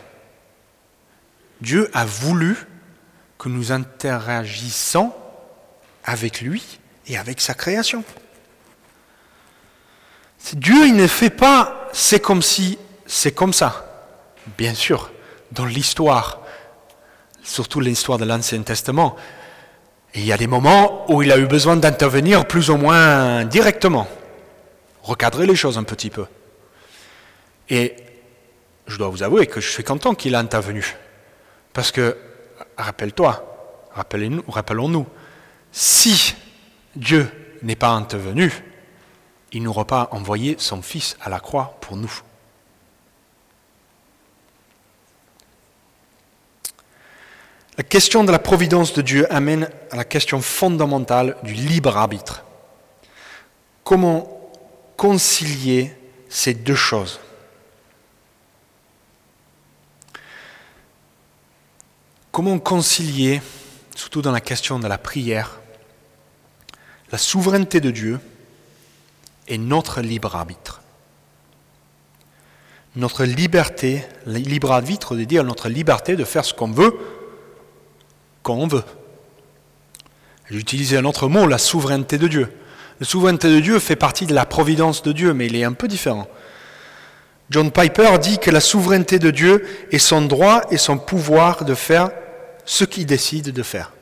Dieu 1.62 1.90
a 1.94 2.04
voulu 2.04 2.58
que 3.38 3.48
nous 3.48 3.72
interagissions 3.72 5.14
avec 6.04 6.42
lui 6.42 6.80
et 7.08 7.18
avec 7.18 7.40
sa 7.40 7.54
création. 7.54 8.04
Dieu, 10.56 10.88
il 10.88 10.96
ne 10.96 11.08
fait 11.08 11.30
pas 11.30 11.78
c'est 11.94 12.20
comme 12.20 12.42
si, 12.42 12.78
c'est 13.06 13.32
comme 13.32 13.54
ça. 13.54 13.86
Bien 14.58 14.74
sûr, 14.74 15.10
dans 15.52 15.66
l'histoire, 15.66 16.42
surtout 17.44 17.80
l'histoire 17.80 18.18
de 18.18 18.26
l'Ancien 18.26 18.62
Testament, 18.62 19.16
il 20.14 20.26
y 20.26 20.32
a 20.32 20.38
des 20.38 20.48
moments 20.48 21.12
où 21.12 21.24
il 21.24 21.32
a 21.32 21.38
eu 21.38 21.48
besoin 21.48 21.76
d'intervenir 21.76 22.48
plus 22.48 22.70
ou 22.70 22.78
moins 22.78 23.46
directement, 23.46 24.08
recadrer 25.02 25.46
les 25.46 25.56
choses 25.56 25.78
un 25.78 25.84
petit 25.84 26.10
peu. 26.10 26.26
Et 27.70 27.96
je 28.88 28.98
dois 28.98 29.10
vous 29.10 29.24
avouer 29.24 29.48
que 29.48 29.60
je 29.60 29.70
suis 29.70 29.84
content 29.84 30.16
qu'il 30.16 30.36
a 30.36 30.40
intervenu. 30.40 30.96
Parce 31.74 31.92
que, 31.92 32.16
rappelle-toi, 32.78 33.92
rappelons-nous, 33.94 35.08
si 35.72 36.36
Dieu 36.96 37.30
n'est 37.64 37.76
pas 37.76 37.90
intervenu, 37.90 38.52
il 39.58 39.64
n'aura 39.64 39.86
pas 39.86 40.08
envoyé 40.12 40.56
son 40.60 40.84
Fils 40.84 41.18
à 41.20 41.30
la 41.30 41.40
croix 41.40 41.78
pour 41.82 41.98
nous. 41.98 42.22
La 47.76 47.84
question 47.84 48.24
de 48.24 48.32
la 48.32 48.38
providence 48.38 48.94
de 48.94 49.02
Dieu 49.02 49.32
amène 49.34 49.70
à 49.90 49.96
la 49.96 50.04
question 50.04 50.42
fondamentale 50.42 51.38
du 51.42 51.54
libre 51.54 51.98
arbitre. 51.98 52.44
Comment 53.84 54.28
concilier 54.96 55.92
ces 56.30 56.54
deux 56.54 56.76
choses? 56.76 57.20
Comment 62.32 62.60
concilier, 62.60 63.42
surtout 63.96 64.22
dans 64.22 64.32
la 64.32 64.42
question 64.42 64.78
de 64.78 64.88
la 64.88 65.00
prière, 65.00 65.60
la 67.12 67.18
souveraineté 67.18 67.80
de 67.80 67.90
Dieu 67.90 68.20
et 69.48 69.58
notre 69.58 70.02
libre 70.02 70.36
arbitre. 70.36 70.82
Notre 72.96 73.26
liberté, 73.26 74.04
libre 74.26 74.72
arbitre 74.72 75.16
de 75.16 75.24
dire 75.24 75.44
notre 75.44 75.70
liberté 75.70 76.16
de 76.16 76.24
faire 76.24 76.46
ce 76.46 76.54
qu'on 76.54 76.72
veut 76.72 76.98
quand 78.44 78.56
on 78.56 78.68
veut. 78.68 78.84
J'ai 80.50 80.98
un 80.98 81.06
autre 81.06 81.28
mot, 81.28 81.46
la 81.48 81.58
souveraineté 81.58 82.18
de 82.18 82.28
Dieu. 82.28 82.52
La 83.00 83.06
souveraineté 83.06 83.50
de 83.50 83.60
Dieu 83.60 83.80
fait 83.80 83.96
partie 83.96 84.26
de 84.26 84.34
la 84.34 84.46
providence 84.46 85.04
de 85.04 85.12
Dieu, 85.12 85.34
mais 85.34 85.48
il 85.48 85.56
est 85.56 85.64
un 85.64 85.74
peu 85.74 85.88
différent. 85.88 86.28
John 87.50 87.72
Piper 87.72 88.18
dit 88.20 88.40
que 88.40 88.52
la 88.52 88.60
souveraineté 88.60 89.20
de 89.20 89.32
Dieu 89.32 89.66
est 89.92 90.00
son 90.00 90.22
droit 90.24 90.62
et 90.72 90.78
son 90.78 90.98
pouvoir 90.98 91.64
de 91.64 91.76
faire 91.76 92.10
ce 92.66 92.84
qu'il 92.84 93.06
décide 93.06 93.52
de 93.52 93.64
faire. 93.64 93.94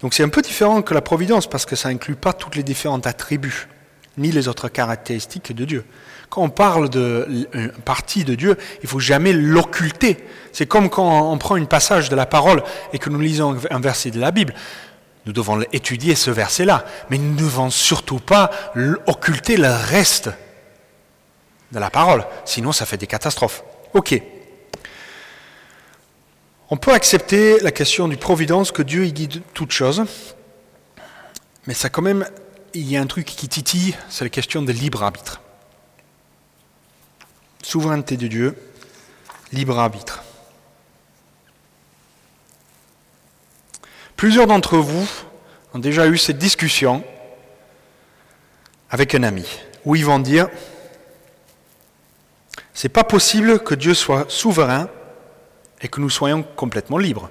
Donc 0.00 0.14
c'est 0.14 0.22
un 0.22 0.28
peu 0.28 0.42
différent 0.42 0.82
que 0.82 0.94
la 0.94 1.00
providence 1.00 1.48
parce 1.48 1.66
que 1.66 1.76
ça 1.76 1.88
n'inclut 1.88 2.14
pas 2.14 2.32
toutes 2.32 2.56
les 2.56 2.62
différents 2.62 3.00
attributs, 3.00 3.68
ni 4.16 4.30
les 4.30 4.48
autres 4.48 4.68
caractéristiques 4.68 5.54
de 5.54 5.64
Dieu. 5.64 5.84
Quand 6.28 6.42
on 6.42 6.50
parle 6.50 6.90
d'une 6.90 7.72
partie 7.84 8.24
de 8.24 8.34
Dieu, 8.34 8.56
il 8.82 8.88
faut 8.88 9.00
jamais 9.00 9.32
l'occulter. 9.32 10.18
C'est 10.52 10.66
comme 10.66 10.90
quand 10.90 11.32
on 11.32 11.38
prend 11.38 11.56
une 11.56 11.66
passage 11.66 12.10
de 12.10 12.16
la 12.16 12.26
parole 12.26 12.62
et 12.92 12.98
que 12.98 13.08
nous 13.10 13.20
lisons 13.20 13.56
un 13.70 13.80
verset 13.80 14.10
de 14.10 14.20
la 14.20 14.30
Bible. 14.30 14.54
Nous 15.26 15.32
devons 15.32 15.60
étudier 15.72 16.14
ce 16.14 16.30
verset-là, 16.30 16.84
mais 17.10 17.18
nous 17.18 17.32
ne 17.32 17.38
devons 17.38 17.70
surtout 17.70 18.20
pas 18.20 18.50
occulter 19.06 19.56
le 19.56 19.70
reste 19.70 20.30
de 21.72 21.78
la 21.78 21.90
parole, 21.90 22.24
sinon 22.44 22.72
ça 22.72 22.86
fait 22.86 22.96
des 22.96 23.06
catastrophes. 23.06 23.62
Ok. 23.94 24.20
On 26.70 26.76
peut 26.76 26.92
accepter 26.92 27.60
la 27.60 27.70
question 27.70 28.08
du 28.08 28.18
providence, 28.18 28.72
que 28.72 28.82
Dieu 28.82 29.06
guide 29.06 29.42
toutes 29.54 29.70
choses, 29.70 30.04
mais 31.66 31.72
ça 31.72 31.88
quand 31.88 32.02
même, 32.02 32.28
il 32.74 32.90
y 32.90 32.98
a 32.98 33.00
un 33.00 33.06
truc 33.06 33.24
qui 33.24 33.48
titille, 33.48 33.96
c'est 34.10 34.24
la 34.24 34.30
question 34.30 34.60
de 34.60 34.70
libre 34.70 35.02
arbitre. 35.02 35.40
Souveraineté 37.62 38.18
de 38.18 38.26
Dieu, 38.26 38.54
libre 39.50 39.78
arbitre. 39.78 40.22
Plusieurs 44.16 44.46
d'entre 44.46 44.76
vous 44.76 45.08
ont 45.72 45.78
déjà 45.78 46.06
eu 46.06 46.18
cette 46.18 46.38
discussion 46.38 47.02
avec 48.90 49.14
un 49.14 49.22
ami, 49.22 49.46
où 49.86 49.96
ils 49.96 50.04
vont 50.04 50.18
dire, 50.18 50.48
c'est 52.74 52.90
pas 52.90 53.04
possible 53.04 53.60
que 53.60 53.74
Dieu 53.74 53.94
soit 53.94 54.30
souverain 54.30 54.90
et 55.80 55.88
que 55.88 56.00
nous 56.00 56.10
soyons 56.10 56.42
complètement 56.42 56.98
libres. 56.98 57.30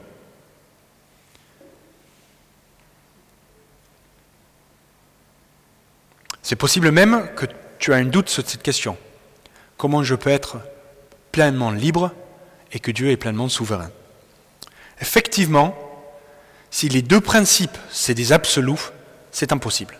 C'est 6.42 6.56
possible 6.56 6.92
même 6.92 7.30
que 7.36 7.46
tu 7.78 7.94
as 7.94 7.98
un 7.98 8.06
doute 8.06 8.30
sur 8.30 8.48
cette 8.48 8.64
question. 8.64 8.98
Comment 9.76 10.02
je 10.04 10.16
peux 10.16 10.30
être 10.30 10.60
pleinement 11.32 11.72
libre 11.72 12.12
et 12.72 12.80
que 12.80 12.90
Dieu 12.92 13.12
est 13.12 13.18
pleinement 13.18 13.50
souverain? 13.50 13.92
Effectivement, 15.02 15.78
si 16.72 16.90
les 16.90 17.02
deux 17.02 17.22
principes, 17.22 17.78
c'est 17.92 18.14
des 18.14 18.32
absolus, 18.32 18.92
c'est 19.32 19.52
impossible. 19.52 20.00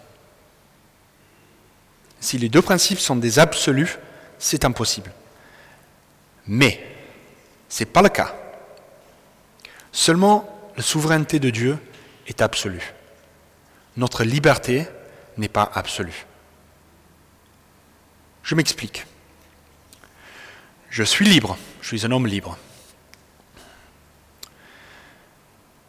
Si 2.20 2.38
les 2.38 2.50
deux 2.50 2.62
principes 2.62 3.00
sont 3.00 3.16
des 3.16 3.40
absolus, 3.40 4.00
c'est 4.40 4.66
impossible. 4.66 5.12
Mais 6.48 6.97
ce 7.70 7.84
n'est 7.84 7.90
pas 7.90 8.02
le 8.02 8.10
cas. 8.10 8.36
Seulement 9.92 10.72
la 10.76 10.84
souveraineté 10.84 11.40
de 11.40 11.50
Dieu 11.50 11.78
est 12.28 12.42
absolue. 12.42 12.94
Notre 13.96 14.24
liberté 14.24 14.88
n'est 15.38 15.50
pas 15.50 15.70
absolue. 15.74 16.26
Je 18.44 18.56
m'explique. 18.56 19.06
Je 20.90 21.04
suis 21.04 21.26
libre, 21.26 21.58
je 21.82 21.88
suis 21.88 22.06
un 22.06 22.12
homme 22.12 22.28
libre. 22.28 22.58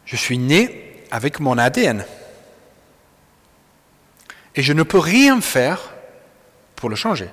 Je 0.05 0.15
suis 0.15 0.37
né 0.37 1.05
avec 1.11 1.39
mon 1.39 1.57
ADN. 1.57 2.05
Et 4.55 4.63
je 4.63 4.73
ne 4.73 4.83
peux 4.83 4.99
rien 4.99 5.39
faire 5.39 5.93
pour 6.75 6.89
le 6.89 6.95
changer. 6.95 7.29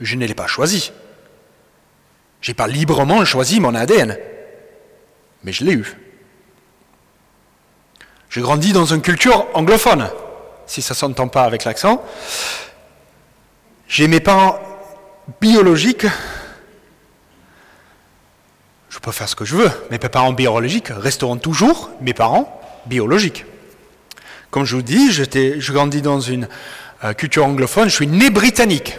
Je 0.00 0.14
ne 0.16 0.26
l'ai 0.26 0.34
pas 0.34 0.46
choisi. 0.46 0.92
Je 2.40 2.50
n'ai 2.50 2.54
pas 2.54 2.66
librement 2.66 3.24
choisi 3.24 3.60
mon 3.60 3.74
ADN, 3.74 4.16
mais 5.42 5.52
je 5.52 5.64
l'ai 5.64 5.72
eu. 5.72 5.96
J'ai 8.30 8.40
grandi 8.40 8.72
dans 8.72 8.84
une 8.84 9.00
culture 9.00 9.46
anglophone, 9.54 10.10
si 10.66 10.82
ça 10.82 10.94
ne 10.94 10.96
s'entend 10.96 11.28
pas 11.28 11.44
avec 11.44 11.64
l'accent. 11.64 12.04
J'ai 13.88 14.08
mes 14.08 14.20
parents 14.20 14.58
biologiques. 15.40 16.06
Je 18.90 18.98
peux 18.98 19.12
faire 19.12 19.28
ce 19.28 19.36
que 19.36 19.44
je 19.44 19.56
veux. 19.56 19.70
Mes 19.90 19.98
parents 19.98 20.32
biologiques 20.32 20.88
resteront 20.88 21.36
toujours 21.36 21.90
mes 22.00 22.14
parents 22.14 22.60
biologiques. 22.86 23.44
Comme 24.50 24.64
je 24.64 24.76
vous 24.76 24.82
dis, 24.82 25.12
je 25.12 25.72
grandis 25.72 26.02
dans 26.02 26.20
une 26.20 26.48
euh, 27.04 27.12
culture 27.12 27.44
anglophone. 27.44 27.88
Je 27.88 27.94
suis 27.94 28.06
né 28.06 28.30
britannique. 28.30 28.96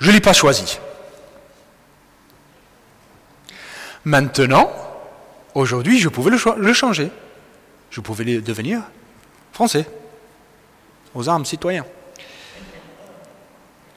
Je 0.00 0.08
ne 0.08 0.12
l'ai 0.12 0.20
pas 0.20 0.32
choisi. 0.32 0.78
Maintenant, 4.04 4.70
aujourd'hui, 5.54 5.98
je 5.98 6.08
pouvais 6.08 6.30
le, 6.30 6.72
changer. 6.72 7.10
Je 7.90 8.00
pouvais 8.00 8.24
devenir 8.40 8.82
français, 9.52 9.86
aux 11.14 11.28
armes 11.28 11.44
citoyens. 11.44 11.84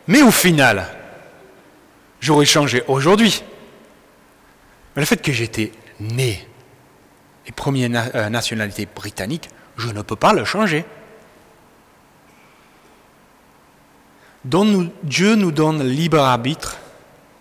Mais 0.08 0.22
au 0.24 0.32
final, 0.32 0.88
j'aurais 2.20 2.46
changé 2.46 2.84
aujourd'hui. 2.88 3.44
Mais 4.96 5.04
le 5.04 5.06
fait 5.06 5.22
que 5.22 5.32
j'étais 5.32 5.72
né 6.00 6.48
et 7.46 7.52
première 7.52 8.16
euh, 8.16 8.30
nationalité 8.30 8.88
britannique, 8.94 9.50
je 9.78 9.90
ne 9.90 10.02
peux 10.02 10.16
pas 10.16 10.34
le 10.34 10.44
changer. 10.46 10.84
Dieu 14.44 15.36
nous 15.36 15.52
donne 15.52 15.84
libre 15.84 16.20
arbitre, 16.20 16.78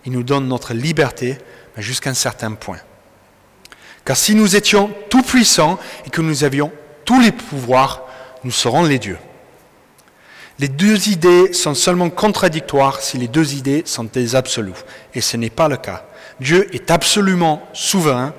il 0.05 0.11
nous 0.11 0.23
donne 0.23 0.47
notre 0.47 0.73
liberté, 0.73 1.37
mais 1.75 1.81
jusqu'à 1.81 2.11
un 2.11 2.15
certain 2.15 2.51
point. 2.53 2.79
Car 4.05 4.17
si 4.17 4.35
nous 4.35 4.55
étions 4.55 4.91
tout 5.09 5.21
puissants 5.21 5.79
et 6.05 6.09
que 6.09 6.21
nous 6.21 6.43
avions 6.43 6.71
tous 7.05 7.19
les 7.19 7.31
pouvoirs, 7.31 8.03
nous 8.43 8.51
serons 8.51 8.83
les 8.83 8.99
dieux. 8.99 9.17
Les 10.59 10.67
deux 10.67 11.09
idées 11.09 11.53
sont 11.53 11.73
seulement 11.73 12.09
contradictoires 12.09 13.01
si 13.01 13.17
les 13.17 13.27
deux 13.27 13.55
idées 13.55 13.83
sont 13.85 14.03
des 14.03 14.35
absolus. 14.35 14.73
Et 15.13 15.21
ce 15.21 15.37
n'est 15.37 15.49
pas 15.49 15.67
le 15.67 15.77
cas. 15.77 16.05
Dieu 16.39 16.73
est 16.75 16.91
absolument 16.91 17.67
souverain, 17.73 18.33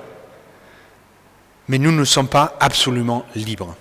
mais 1.67 1.77
nous 1.77 1.91
ne 1.91 2.05
sommes 2.05 2.27
pas 2.27 2.55
absolument 2.59 3.25
libres. 3.35 3.75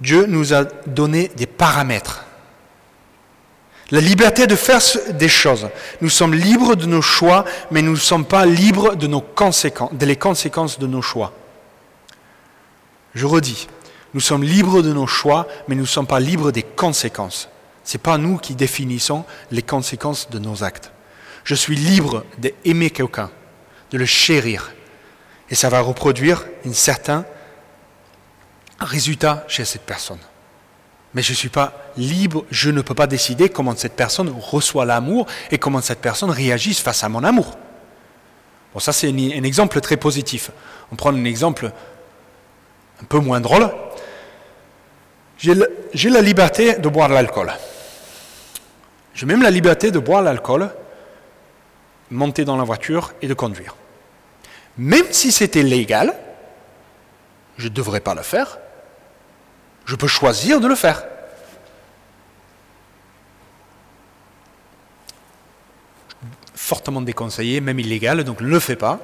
Dieu 0.00 0.26
nous 0.26 0.54
a 0.54 0.64
donné 0.86 1.28
des 1.28 1.46
paramètres 1.46 2.24
la 3.90 4.00
liberté 4.00 4.46
de 4.46 4.56
faire 4.56 4.80
des 5.10 5.28
choses. 5.28 5.68
Nous 6.00 6.08
sommes 6.08 6.34
libres 6.34 6.74
de 6.74 6.86
nos 6.86 7.02
choix, 7.02 7.44
mais 7.70 7.82
nous 7.82 7.92
ne 7.92 7.96
sommes 7.96 8.24
pas 8.24 8.46
libres 8.46 8.94
de, 8.94 9.06
nos 9.06 9.20
conséquences, 9.20 9.92
de 9.92 10.06
les 10.06 10.16
conséquences 10.16 10.78
de 10.78 10.86
nos 10.86 11.02
choix. 11.02 11.32
Je 13.14 13.26
redis, 13.26 13.68
nous 14.14 14.20
sommes 14.20 14.42
libres 14.42 14.82
de 14.82 14.92
nos 14.92 15.06
choix, 15.06 15.46
mais 15.68 15.74
nous 15.74 15.82
ne 15.82 15.88
sommes 15.88 16.06
pas 16.06 16.20
libres 16.20 16.50
des 16.50 16.62
conséquences. 16.62 17.48
Ce 17.84 17.96
n'est 17.96 18.02
pas 18.02 18.16
nous 18.16 18.38
qui 18.38 18.54
définissons 18.54 19.24
les 19.50 19.62
conséquences 19.62 20.30
de 20.30 20.38
nos 20.38 20.64
actes. 20.64 20.90
Je 21.44 21.54
suis 21.54 21.76
libre 21.76 22.24
d'aimer 22.38 22.90
quelqu'un, 22.90 23.30
de 23.90 23.98
le 23.98 24.06
chérir, 24.06 24.72
et 25.50 25.54
ça 25.54 25.68
va 25.68 25.80
reproduire 25.80 26.46
un 26.66 26.72
certain 26.72 27.26
résultat 28.80 29.44
chez 29.46 29.66
cette 29.66 29.82
personne 29.82 30.18
mais 31.14 31.22
je 31.22 31.30
ne 31.30 31.36
suis 31.36 31.48
pas 31.48 31.72
libre, 31.96 32.44
je 32.50 32.70
ne 32.70 32.82
peux 32.82 32.94
pas 32.94 33.06
décider 33.06 33.48
comment 33.48 33.74
cette 33.76 33.94
personne 33.94 34.34
reçoit 34.40 34.84
l'amour 34.84 35.26
et 35.50 35.58
comment 35.58 35.80
cette 35.80 36.00
personne 36.00 36.30
réagit 36.30 36.74
face 36.74 37.04
à 37.04 37.08
mon 37.08 37.22
amour. 37.22 37.56
Bon, 38.72 38.80
ça 38.80 38.92
c'est 38.92 39.08
un, 39.08 39.42
exemple 39.44 39.80
très 39.80 39.96
positif. 39.96 40.50
On 40.90 40.96
prend 40.96 41.14
un 41.14 41.24
exemple 41.24 41.70
un 43.00 43.04
peu 43.04 43.18
moins 43.18 43.40
drôle. 43.40 43.70
J'ai 45.38 46.10
la 46.10 46.20
liberté 46.20 46.74
de 46.74 46.88
boire 46.88 47.08
l'alcool. 47.08 47.52
J'ai 49.14 49.26
même 49.26 49.42
la 49.42 49.50
liberté 49.50 49.92
de 49.92 50.00
boire 50.00 50.22
l'alcool, 50.22 50.70
monter 52.10 52.44
dans 52.44 52.56
la 52.56 52.64
voiture 52.64 53.12
et 53.22 53.28
de 53.28 53.34
conduire. 53.34 53.76
Même 54.76 55.06
si 55.12 55.30
c'était 55.30 55.62
légal, 55.62 56.12
je 57.56 57.68
ne 57.68 57.72
devrais 57.72 58.00
pas 58.00 58.14
le 58.14 58.22
faire, 58.22 58.58
je 59.86 59.96
peux 59.96 60.06
choisir 60.06 60.60
de 60.60 60.66
le 60.66 60.74
faire. 60.74 61.04
Fortement 66.54 67.02
déconseillé, 67.02 67.60
même 67.60 67.78
illégal, 67.78 68.24
donc 68.24 68.40
ne 68.40 68.48
le 68.48 68.60
fais 68.60 68.76
pas. 68.76 68.98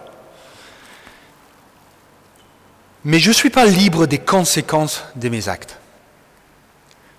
Mais 3.04 3.18
je 3.18 3.28
ne 3.28 3.34
suis 3.34 3.50
pas 3.50 3.66
libre 3.66 4.06
des 4.06 4.18
conséquences 4.18 5.04
de 5.16 5.28
mes 5.28 5.48
actes. 5.48 5.78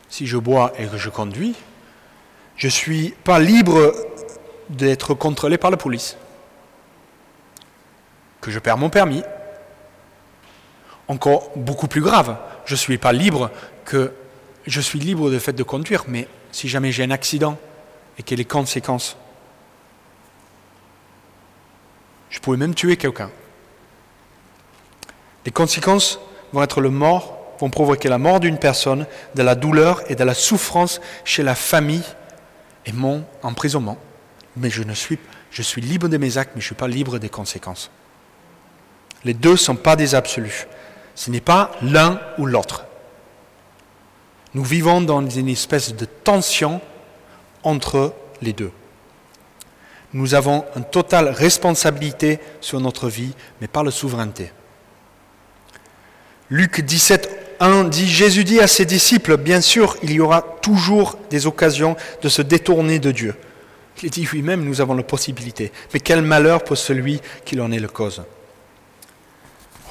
Si 0.09 0.27
je 0.27 0.37
bois 0.37 0.73
et 0.77 0.87
que 0.87 0.97
je 0.97 1.09
conduis, 1.09 1.55
je 2.57 2.67
ne 2.67 2.71
suis 2.71 3.09
pas 3.23 3.39
libre 3.39 3.93
d'être 4.69 5.13
contrôlé 5.13 5.57
par 5.57 5.71
la 5.71 5.77
police. 5.77 6.17
Que 8.41 8.51
je 8.51 8.59
perds 8.59 8.77
mon 8.77 8.89
permis. 8.89 9.23
Encore 11.07 11.51
beaucoup 11.55 11.87
plus 11.87 12.01
grave, 12.01 12.37
je 12.65 12.73
ne 12.73 12.77
suis 12.77 12.97
pas 12.97 13.13
libre 13.13 13.51
que 13.85 14.13
je 14.67 14.81
suis 14.81 14.99
libre 14.99 15.29
du 15.29 15.39
fait 15.39 15.53
de 15.53 15.63
conduire, 15.63 16.05
mais 16.07 16.27
si 16.51 16.69
jamais 16.69 16.91
j'ai 16.91 17.03
un 17.03 17.11
accident 17.11 17.57
et 18.17 18.23
qu'il 18.23 18.37
y 18.37 18.39
a 18.39 18.43
les 18.43 18.45
conséquences, 18.45 19.17
je 22.29 22.39
pourrais 22.39 22.57
même 22.57 22.75
tuer 22.75 22.97
quelqu'un. 22.97 23.29
Les 25.45 25.51
conséquences 25.51 26.19
vont 26.53 26.61
être 26.61 26.81
le 26.81 26.89
mort, 26.89 27.55
vont 27.59 27.69
provoquer 27.69 28.09
la 28.09 28.17
mort 28.17 28.39
d'une 28.39 28.57
personne, 28.57 29.05
de 29.35 29.43
la 29.43 29.55
douleur 29.55 30.01
et 30.09 30.15
de 30.15 30.23
la 30.23 30.33
souffrance 30.33 31.01
chez 31.25 31.43
la 31.43 31.55
famille 31.55 32.03
et 32.85 32.91
mon 32.91 33.23
emprisonnement. 33.43 33.97
Mais 34.57 34.69
je 34.69 34.83
ne 34.83 34.93
suis, 34.93 35.17
je 35.51 35.61
suis 35.61 35.81
libre 35.81 36.07
de 36.07 36.17
mes 36.17 36.37
actes, 36.37 36.51
mais 36.55 36.61
je 36.61 36.65
ne 36.65 36.69
suis 36.69 36.75
pas 36.75 36.87
libre 36.87 37.17
des 37.19 37.29
conséquences. 37.29 37.91
Les 39.23 39.33
deux 39.33 39.51
ne 39.51 39.55
sont 39.55 39.75
pas 39.75 39.95
des 39.95 40.15
absolus. 40.15 40.67
Ce 41.15 41.29
n'est 41.29 41.41
pas 41.41 41.71
l'un 41.81 42.19
ou 42.37 42.45
l'autre. 42.45 42.85
Nous 44.53 44.63
vivons 44.63 45.01
dans 45.01 45.27
une 45.27 45.49
espèce 45.49 45.95
de 45.95 46.05
tension 46.05 46.81
entre 47.63 48.13
les 48.41 48.53
deux. 48.53 48.71
Nous 50.13 50.33
avons 50.33 50.65
une 50.75 50.83
totale 50.83 51.29
responsabilité 51.29 52.39
sur 52.59 52.79
notre 52.81 53.07
vie, 53.07 53.33
mais 53.61 53.67
pas 53.67 53.83
la 53.83 53.91
souveraineté. 53.91 54.51
Luc 56.49 56.81
17, 56.81 57.55
1 57.61 57.85
dit, 57.85 58.07
Jésus 58.07 58.43
dit 58.43 58.59
à 58.59 58.67
ses 58.67 58.85
disciples, 58.85 59.37
bien 59.37 59.61
sûr, 59.61 59.95
il 60.03 60.11
y 60.11 60.19
aura 60.19 60.41
toujours 60.41 61.17
des 61.29 61.47
occasions 61.47 61.95
de 62.21 62.27
se 62.27 62.41
détourner 62.41 62.99
de 62.99 63.11
Dieu. 63.11 63.35
Il 64.03 64.09
dit 64.09 64.25
lui-même, 64.25 64.65
nous 64.65 64.81
avons 64.81 64.95
la 64.95 65.03
possibilité. 65.03 65.71
Mais 65.93 65.99
quel 65.99 66.23
malheur 66.23 66.63
pour 66.63 66.77
celui 66.77 67.21
qui 67.45 67.59
en 67.59 67.71
est 67.71 67.79
le 67.79 67.87
cause. 67.87 68.23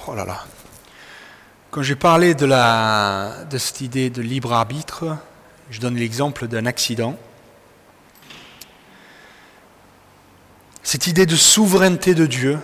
Oh 0.07 0.15
là 0.15 0.25
là, 0.25 0.45
quand 1.71 1.83
j'ai 1.83 1.95
parlé 1.95 2.35
de, 2.35 2.47
la, 2.47 3.45
de 3.49 3.57
cette 3.57 3.81
idée 3.81 4.11
de 4.11 4.23
libre 4.23 4.53
arbitre, 4.53 5.17
je 5.71 5.81
donne 5.81 5.97
l'exemple 5.97 6.49
d'un 6.49 6.67
accident. 6.67 7.17
Cette 10.83 11.07
idée 11.07 11.27
de 11.27 11.37
souveraineté 11.37 12.15
de 12.15 12.27
Dieu, 12.27 12.59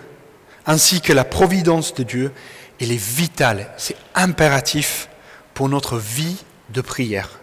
ainsi 0.66 1.00
que 1.00 1.12
la 1.12 1.22
providence 1.22 1.94
de 1.94 2.02
Dieu, 2.02 2.32
elle 2.80 2.90
est 2.90 3.00
vitale, 3.00 3.72
c'est 3.76 3.96
impératif 4.14 5.08
pour 5.54 5.68
notre 5.68 5.98
vie 5.98 6.38
de 6.70 6.80
prière. 6.80 7.38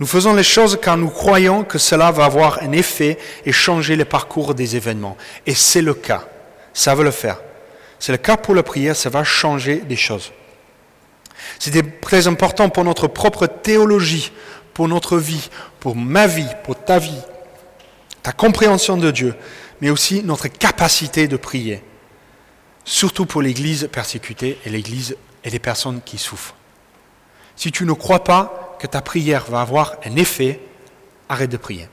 Nous 0.00 0.06
faisons 0.06 0.34
les 0.34 0.44
choses 0.44 0.78
car 0.80 0.98
nous 0.98 1.08
croyons 1.08 1.64
que 1.64 1.78
cela 1.78 2.10
va 2.10 2.26
avoir 2.26 2.62
un 2.62 2.72
effet 2.72 3.18
et 3.46 3.52
changer 3.52 3.96
le 3.96 4.04
parcours 4.04 4.54
des 4.54 4.76
événements. 4.76 5.16
Et 5.46 5.54
c'est 5.54 5.82
le 5.82 5.94
cas. 5.94 6.28
Ça 6.74 6.94
va 6.94 7.02
le 7.02 7.10
faire. 7.10 7.40
C'est 7.98 8.12
le 8.12 8.18
cas 8.18 8.36
pour 8.36 8.54
la 8.54 8.62
prière, 8.62 8.94
ça 8.94 9.10
va 9.10 9.24
changer 9.24 9.76
des 9.76 9.96
choses. 9.96 10.30
C'était 11.58 11.82
très 11.82 12.26
important 12.26 12.68
pour 12.68 12.84
notre 12.84 13.06
propre 13.06 13.46
théologie, 13.46 14.32
pour 14.74 14.88
notre 14.88 15.18
vie, 15.18 15.50
pour 15.80 15.96
ma 15.96 16.26
vie, 16.26 16.48
pour 16.64 16.76
ta 16.76 16.98
vie, 16.98 17.20
ta 18.22 18.32
compréhension 18.32 18.96
de 18.96 19.10
Dieu, 19.10 19.34
mais 19.80 19.90
aussi 19.90 20.22
notre 20.22 20.48
capacité 20.48 21.28
de 21.28 21.36
prier, 21.36 21.82
surtout 22.84 23.26
pour 23.26 23.42
l'Église 23.42 23.88
persécutée 23.90 24.58
et 24.64 24.70
l'Église 24.70 25.16
et 25.44 25.50
les 25.50 25.58
personnes 25.58 26.00
qui 26.04 26.18
souffrent. 26.18 26.54
Si 27.56 27.72
tu 27.72 27.84
ne 27.84 27.92
crois 27.92 28.22
pas 28.22 28.76
que 28.78 28.86
ta 28.86 29.00
prière 29.00 29.44
va 29.48 29.60
avoir 29.60 29.96
un 30.04 30.16
effet, 30.16 30.60
arrête 31.28 31.50
de 31.50 31.56
prier. 31.56 31.88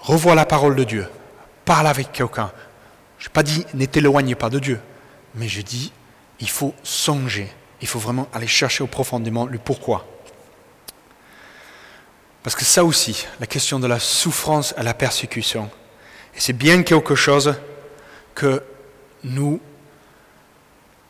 Revois 0.00 0.34
la 0.34 0.44
parole 0.44 0.76
de 0.76 0.84
Dieu. 0.84 1.06
Parle 1.64 1.86
avec 1.86 2.12
quelqu'un. 2.12 2.50
Je 3.18 3.28
n'ai 3.28 3.32
pas 3.32 3.42
dit 3.42 3.64
ne 3.72 3.86
t'éloigne 3.86 4.34
pas 4.34 4.50
de 4.50 4.58
Dieu, 4.58 4.80
mais 5.34 5.48
je 5.48 5.62
dis 5.62 5.92
il 6.42 6.50
faut 6.50 6.74
songer, 6.82 7.48
il 7.80 7.86
faut 7.86 8.00
vraiment 8.00 8.28
aller 8.34 8.48
chercher 8.48 8.82
au 8.82 8.88
profondément 8.88 9.46
le 9.46 9.58
pourquoi. 9.58 10.06
Parce 12.42 12.56
que 12.56 12.64
ça 12.64 12.84
aussi, 12.84 13.26
la 13.38 13.46
question 13.46 13.78
de 13.78 13.86
la 13.86 14.00
souffrance 14.00 14.74
à 14.76 14.82
la 14.82 14.92
persécution, 14.92 15.70
c'est 16.34 16.52
bien 16.52 16.82
quelque 16.82 17.14
chose 17.14 17.54
que 18.34 18.60
nous 19.22 19.60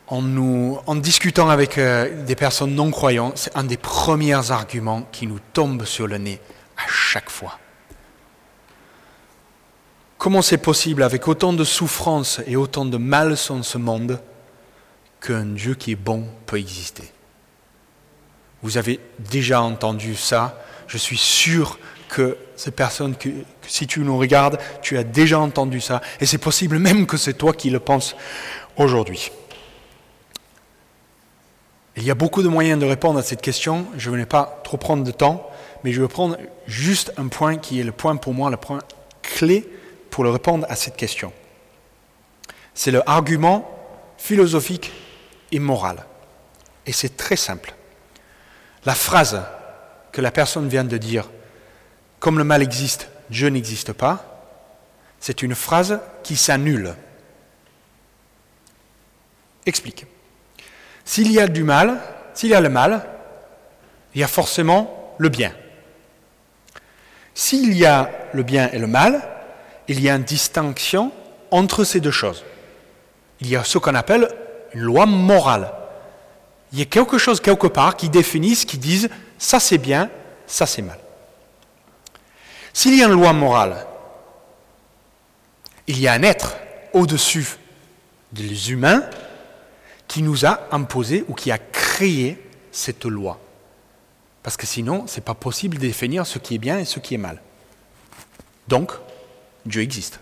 en, 0.07 0.21
nous, 0.21 0.77
en 0.85 0.95
discutant 0.95 1.49
avec 1.49 1.79
euh, 1.79 2.23
des 2.25 2.35
personnes 2.35 2.75
non 2.75 2.91
croyantes, 2.91 3.37
c'est 3.37 3.57
un 3.57 3.63
des 3.63 3.77
premiers 3.77 4.51
arguments 4.51 5.07
qui 5.11 5.25
nous 5.25 5.39
tombe 5.53 5.85
sur 5.85 6.05
le 6.05 6.19
nez 6.19 6.39
à 6.77 6.87
chaque 6.87 7.31
fois. 7.31 7.57
Comment 10.19 10.43
c'est 10.43 10.59
possible, 10.59 11.01
avec 11.01 11.27
autant 11.27 11.53
de 11.53 11.63
souffrance 11.63 12.39
et 12.45 12.55
autant 12.55 12.85
de 12.85 12.97
mal 12.97 13.35
dans 13.49 13.63
ce 13.63 13.77
monde, 13.79 14.21
qu'un 15.23 15.45
Dieu 15.45 15.73
qui 15.73 15.93
est 15.93 15.95
bon 15.95 16.25
peut 16.45 16.59
exister 16.59 17.03
Vous 18.61 18.77
avez 18.77 18.99
déjà 19.19 19.61
entendu 19.61 20.15
ça. 20.15 20.61
Je 20.87 20.97
suis 20.97 21.17
sûr 21.17 21.79
que 22.09 22.37
ces 22.55 22.71
personnes, 22.71 23.15
que, 23.15 23.29
si 23.65 23.87
tu 23.87 24.01
nous 24.01 24.17
regardes, 24.17 24.59
tu 24.81 24.97
as 24.97 25.03
déjà 25.03 25.39
entendu 25.39 25.81
ça. 25.81 26.01
Et 26.19 26.25
c'est 26.25 26.37
possible 26.37 26.77
même 26.77 27.07
que 27.07 27.17
c'est 27.17 27.33
toi 27.33 27.53
qui 27.53 27.69
le 27.69 27.79
penses 27.79 28.15
aujourd'hui. 28.75 29.31
Il 31.95 32.03
y 32.03 32.11
a 32.11 32.15
beaucoup 32.15 32.43
de 32.43 32.49
moyens 32.49 32.79
de 32.79 32.85
répondre 32.85 33.17
à 33.17 33.23
cette 33.23 33.41
question. 33.41 33.87
Je 33.97 34.09
ne 34.09 34.17
vais 34.17 34.25
pas 34.25 34.61
trop 34.63 34.77
prendre 34.77 35.03
de 35.03 35.11
temps, 35.11 35.49
mais 35.83 35.93
je 35.93 36.01
vais 36.01 36.07
prendre 36.07 36.37
juste 36.67 37.13
un 37.17 37.29
point 37.29 37.57
qui 37.57 37.79
est 37.79 37.83
le 37.83 37.91
point 37.91 38.15
pour 38.17 38.33
moi, 38.33 38.49
le 38.49 38.57
point 38.57 38.79
clé 39.21 39.67
pour 40.09 40.23
le 40.23 40.31
répondre 40.31 40.65
à 40.69 40.75
cette 40.75 40.97
question. 40.97 41.31
C'est 42.73 42.91
le 42.91 43.07
argument 43.07 43.69
philosophique 44.17 44.91
et 45.53 45.59
moral. 45.59 46.03
Et 46.85 46.91
c'est 46.91 47.15
très 47.15 47.37
simple. 47.37 47.73
La 48.85 48.95
phrase 48.95 49.41
que 50.11 50.19
la 50.19 50.31
personne 50.31 50.67
vient 50.67 50.83
de 50.83 50.97
dire, 50.97 51.29
comme 52.19 52.37
le 52.37 52.43
mal 52.43 52.61
existe, 52.61 53.07
Dieu 53.29 53.47
n'existe 53.47 53.93
pas, 53.93 54.43
c'est 55.19 55.41
une 55.41 55.55
phrase 55.55 55.99
qui 56.23 56.35
s'annule. 56.35 56.95
Explique. 59.65 60.05
S'il 61.05 61.31
y 61.31 61.39
a 61.39 61.47
du 61.47 61.63
mal, 61.63 62.01
s'il 62.33 62.49
y 62.49 62.55
a 62.55 62.61
le 62.61 62.69
mal, 62.69 63.05
il 64.13 64.21
y 64.21 64.23
a 64.23 64.27
forcément 64.27 65.15
le 65.17 65.29
bien. 65.29 65.53
S'il 67.33 67.73
y 67.73 67.85
a 67.85 68.11
le 68.33 68.43
bien 68.43 68.69
et 68.73 68.79
le 68.79 68.87
mal, 68.87 69.21
il 69.87 70.01
y 70.01 70.09
a 70.09 70.15
une 70.15 70.23
distinction 70.23 71.11
entre 71.51 71.83
ces 71.83 71.99
deux 71.99 72.11
choses. 72.11 72.43
Il 73.39 73.49
y 73.49 73.55
a 73.55 73.63
ce 73.63 73.77
qu'on 73.77 73.95
appelle 73.95 74.27
une 74.73 74.81
loi 74.81 75.05
morale. 75.05 75.71
Il 76.71 76.79
y 76.79 76.81
a 76.81 76.85
quelque 76.85 77.17
chose 77.17 77.39
quelque 77.39 77.67
part 77.67 77.95
qui 77.95 78.09
définisse, 78.09 78.65
qui 78.65 78.77
dise 78.77 79.09
ça 79.37 79.59
c'est 79.59 79.77
bien, 79.77 80.09
ça 80.47 80.65
c'est 80.65 80.81
mal. 80.81 80.99
S'il 82.73 82.95
y 82.95 83.03
a 83.03 83.05
une 83.05 83.13
loi 83.13 83.33
morale, 83.33 83.85
il 85.85 85.99
y 85.99 86.07
a 86.07 86.13
un 86.13 86.23
être 86.23 86.55
au-dessus 86.93 87.57
des 88.31 88.71
humains 88.71 89.03
qui 90.07 90.23
nous 90.23 90.45
a 90.45 90.67
imposé 90.71 91.23
ou 91.27 91.33
qui 91.33 91.51
a 91.51 91.57
créé 91.57 92.49
cette 92.71 93.05
loi. 93.05 93.39
Parce 94.41 94.57
que 94.57 94.65
sinon, 94.65 95.07
ce 95.07 95.15
n'est 95.15 95.23
pas 95.23 95.35
possible 95.35 95.77
de 95.77 95.81
définir 95.81 96.25
ce 96.25 96.39
qui 96.39 96.55
est 96.55 96.59
bien 96.59 96.79
et 96.79 96.85
ce 96.85 96.99
qui 96.99 97.13
est 97.13 97.19
mal. 97.19 97.41
Donc, 98.67 98.91
Dieu 99.65 99.81
existe. 99.81 100.19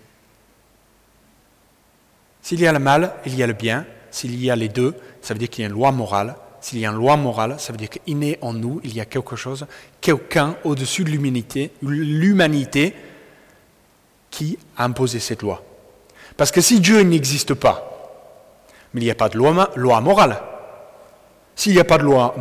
S'il 2.41 2.59
y 2.59 2.67
a 2.67 2.71
le 2.71 2.79
mal, 2.79 3.15
il 3.25 3.35
y 3.35 3.43
a 3.43 3.47
le 3.47 3.53
bien. 3.53 3.85
S'il 4.11 4.41
y 4.43 4.51
a 4.51 4.55
les 4.55 4.69
deux, 4.69 4.93
ça 5.21 5.33
veut 5.33 5.39
dire 5.39 5.49
qu'il 5.49 5.63
y 5.63 5.65
a 5.65 5.69
une 5.69 5.75
loi 5.75 5.91
morale. 5.91 6.35
S'il 6.59 6.77
y 6.79 6.85
a 6.85 6.91
une 6.91 6.97
loi 6.97 7.17
morale, 7.17 7.55
ça 7.57 7.71
veut 7.73 7.77
dire 7.77 7.89
qu'inné 7.89 8.37
en 8.41 8.53
nous, 8.53 8.79
il 8.83 8.93
y 8.93 9.01
a 9.01 9.05
quelque 9.05 9.35
chose, 9.35 9.65
quelqu'un 9.99 10.55
au-dessus 10.63 11.03
de 11.03 11.09
l'humanité, 11.09 11.71
l'humanité 11.81 12.93
qui 14.29 14.59
a 14.77 14.83
imposé 14.83 15.19
cette 15.19 15.41
loi. 15.41 15.63
Parce 16.37 16.51
que 16.51 16.61
si 16.61 16.79
Dieu 16.79 17.01
n'existe 17.01 17.55
pas, 17.55 17.87
mais 18.93 19.01
il 19.01 19.05
n'y 19.05 19.11
a 19.11 19.15
pas 19.15 19.29
de 19.29 19.37
loi, 19.37 20.01
morale. 20.01 20.39
S'il 21.55 21.73
n'y 21.73 21.79
a 21.79 21.83
pas 21.83 21.97
de 21.97 22.03
loi, 22.03 22.35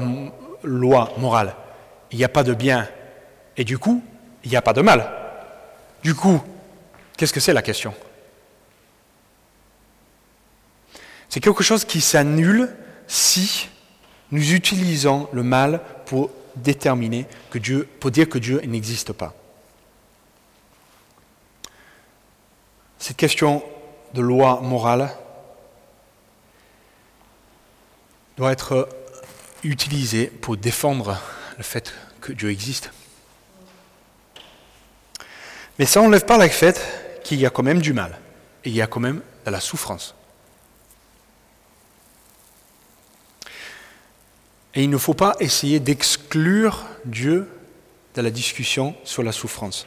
loi 0.64 1.12
morale, 1.16 1.54
il 2.12 2.18
n'y 2.18 2.24
a 2.24 2.28
pas 2.28 2.42
de 2.42 2.52
bien, 2.52 2.88
et 3.56 3.64
du 3.64 3.78
coup, 3.78 4.02
il 4.44 4.50
n'y 4.50 4.56
a 4.56 4.62
pas 4.62 4.72
de 4.72 4.82
mal. 4.82 5.10
Du 6.02 6.14
coup, 6.14 6.40
qu'est-ce 7.16 7.32
que 7.32 7.40
c'est 7.40 7.52
la 7.52 7.62
question? 7.62 7.94
C'est 11.30 11.40
quelque 11.40 11.62
chose 11.62 11.84
qui 11.84 12.00
s'annule 12.00 12.68
si 13.06 13.68
nous 14.32 14.52
utilisons 14.52 15.28
le 15.32 15.44
mal 15.44 15.80
pour 16.06 16.30
déterminer 16.56 17.26
que 17.50 17.58
Dieu, 17.58 17.88
dire 18.06 18.28
que 18.28 18.38
Dieu 18.38 18.60
n'existe 18.66 19.12
pas. 19.12 19.32
Cette 22.98 23.16
question 23.16 23.62
de 24.12 24.20
loi 24.20 24.60
morale 24.60 25.10
doit 28.36 28.52
être 28.52 28.88
utilisé 29.62 30.26
pour 30.26 30.56
défendre 30.56 31.16
le 31.56 31.62
fait 31.62 31.94
que 32.20 32.32
Dieu 32.32 32.50
existe. 32.50 32.90
Mais 35.78 35.86
ça 35.86 36.02
n'enlève 36.02 36.24
pas 36.24 36.38
le 36.38 36.48
fait 36.48 37.20
qu'il 37.22 37.38
y 37.38 37.46
a 37.46 37.50
quand 37.50 37.62
même 37.62 37.80
du 37.80 37.92
mal, 37.92 38.18
et 38.64 38.70
il 38.70 38.74
y 38.74 38.82
a 38.82 38.86
quand 38.86 39.00
même 39.00 39.22
de 39.46 39.50
la 39.50 39.60
souffrance. 39.60 40.14
Et 44.74 44.84
il 44.84 44.90
ne 44.90 44.98
faut 44.98 45.14
pas 45.14 45.34
essayer 45.40 45.80
d'exclure 45.80 46.86
Dieu 47.04 47.50
de 48.14 48.22
la 48.22 48.30
discussion 48.30 48.94
sur 49.04 49.22
la 49.22 49.32
souffrance. 49.32 49.86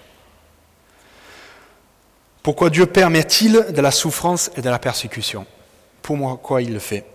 Pourquoi 2.41 2.69
Dieu 2.69 2.85
permet-il 2.85 3.67
de 3.71 3.81
la 3.81 3.91
souffrance 3.91 4.51
et 4.57 4.61
de 4.61 4.69
la 4.69 4.79
persécution? 4.79 5.45
Pour 6.01 6.17
moi, 6.17 6.61
il 6.61 6.73
le 6.73 6.79
fait? 6.79 7.05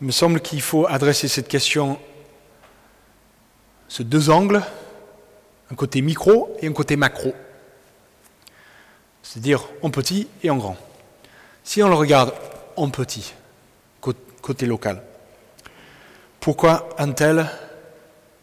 Il 0.00 0.06
me 0.06 0.12
semble 0.12 0.40
qu'il 0.40 0.62
faut 0.62 0.86
adresser 0.86 1.28
cette 1.28 1.48
question 1.48 1.98
sous 3.88 4.04
deux 4.04 4.30
angles, 4.30 4.62
un 5.70 5.74
côté 5.74 6.00
micro 6.00 6.56
et 6.60 6.66
un 6.66 6.72
côté 6.72 6.96
macro. 6.96 7.34
C'est-à-dire 9.22 9.64
en 9.82 9.90
petit 9.90 10.28
et 10.42 10.50
en 10.50 10.56
grand. 10.56 10.76
Si 11.64 11.82
on 11.82 11.88
le 11.88 11.94
regarde 11.94 12.32
en 12.76 12.88
petit, 12.88 13.34
côté 14.40 14.66
local, 14.66 15.02
pourquoi 16.46 16.88
un 16.98 17.10
tel 17.10 17.40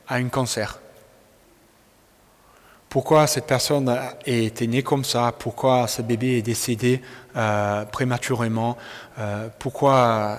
a 0.09 0.15
un 0.15 0.27
cancer? 0.27 0.77
Pourquoi 2.89 3.27
cette 3.27 3.47
personne 3.47 3.97
été 4.25 4.67
née 4.67 4.83
comme 4.83 5.05
ça? 5.05 5.33
Pourquoi 5.39 5.87
ce 5.87 6.01
bébé 6.01 6.39
est 6.39 6.41
décédé 6.41 7.01
euh, 7.37 7.85
prématurément? 7.85 8.77
Euh, 9.19 9.47
Pourquoi 9.57 10.37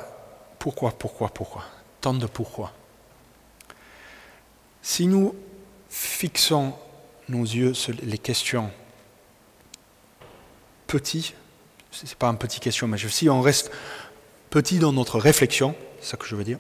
pourquoi, 0.59 0.91
pourquoi, 0.91 1.31
pourquoi? 1.31 1.65
Tant 2.03 2.13
de 2.13 2.27
pourquoi. 2.27 2.71
Si 4.83 5.07
nous 5.07 5.35
fixons 5.89 6.75
nos 7.31 7.45
yeux 7.45 7.73
sur 7.73 7.95
les 8.03 8.19
questions 8.19 8.71
petits, 10.87 11.33
ce 11.91 12.05
n'est 12.05 12.15
pas 12.19 12.29
un 12.29 12.35
petit 12.35 12.61
question, 12.61 12.89
mais 12.89 12.99
si 12.99 13.31
on 13.31 13.41
reste 13.41 13.71
petit 14.51 14.79
dans 14.79 14.93
notre 14.93 15.19
réflexion, 15.19 15.75
c'est 16.03 16.11
ça 16.11 16.17
que 16.19 16.27
je 16.27 16.37
veux 16.37 16.45
dire, 16.45 16.59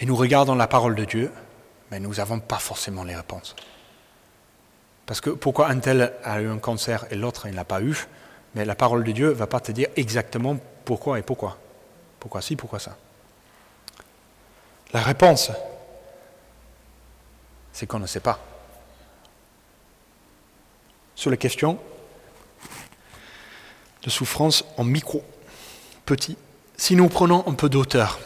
et 0.00 0.06
nous 0.06 0.16
regardons 0.16 0.54
la 0.54 0.66
parole 0.66 0.94
de 0.94 1.04
Dieu, 1.04 1.30
mais 1.90 2.00
nous 2.00 2.14
n'avons 2.14 2.40
pas 2.40 2.58
forcément 2.58 3.04
les 3.04 3.14
réponses. 3.14 3.54
Parce 5.04 5.20
que 5.20 5.30
pourquoi 5.30 5.68
un 5.68 5.78
tel 5.78 6.14
a 6.24 6.40
eu 6.40 6.48
un 6.48 6.58
cancer 6.58 7.04
et 7.10 7.16
l'autre 7.16 7.46
il 7.46 7.54
n'a 7.54 7.64
pas 7.64 7.82
eu, 7.82 8.06
mais 8.54 8.64
la 8.64 8.74
parole 8.74 9.04
de 9.04 9.12
Dieu 9.12 9.28
ne 9.28 9.34
va 9.34 9.46
pas 9.46 9.60
te 9.60 9.72
dire 9.72 9.88
exactement 9.96 10.56
pourquoi 10.84 11.18
et 11.18 11.22
pourquoi. 11.22 11.58
Pourquoi 12.18 12.40
si, 12.40 12.56
pourquoi 12.56 12.78
ça 12.78 12.96
La 14.92 15.02
réponse, 15.02 15.50
c'est 17.72 17.86
qu'on 17.86 17.98
ne 17.98 18.06
sait 18.06 18.20
pas. 18.20 18.40
Sur 21.14 21.30
les 21.30 21.38
questions 21.38 21.78
de 24.02 24.08
souffrance 24.08 24.64
en 24.78 24.84
micro, 24.84 25.22
petit, 26.06 26.38
si 26.78 26.96
nous 26.96 27.08
prenons 27.08 27.46
un 27.46 27.52
peu 27.52 27.68
d'auteur 27.68 28.18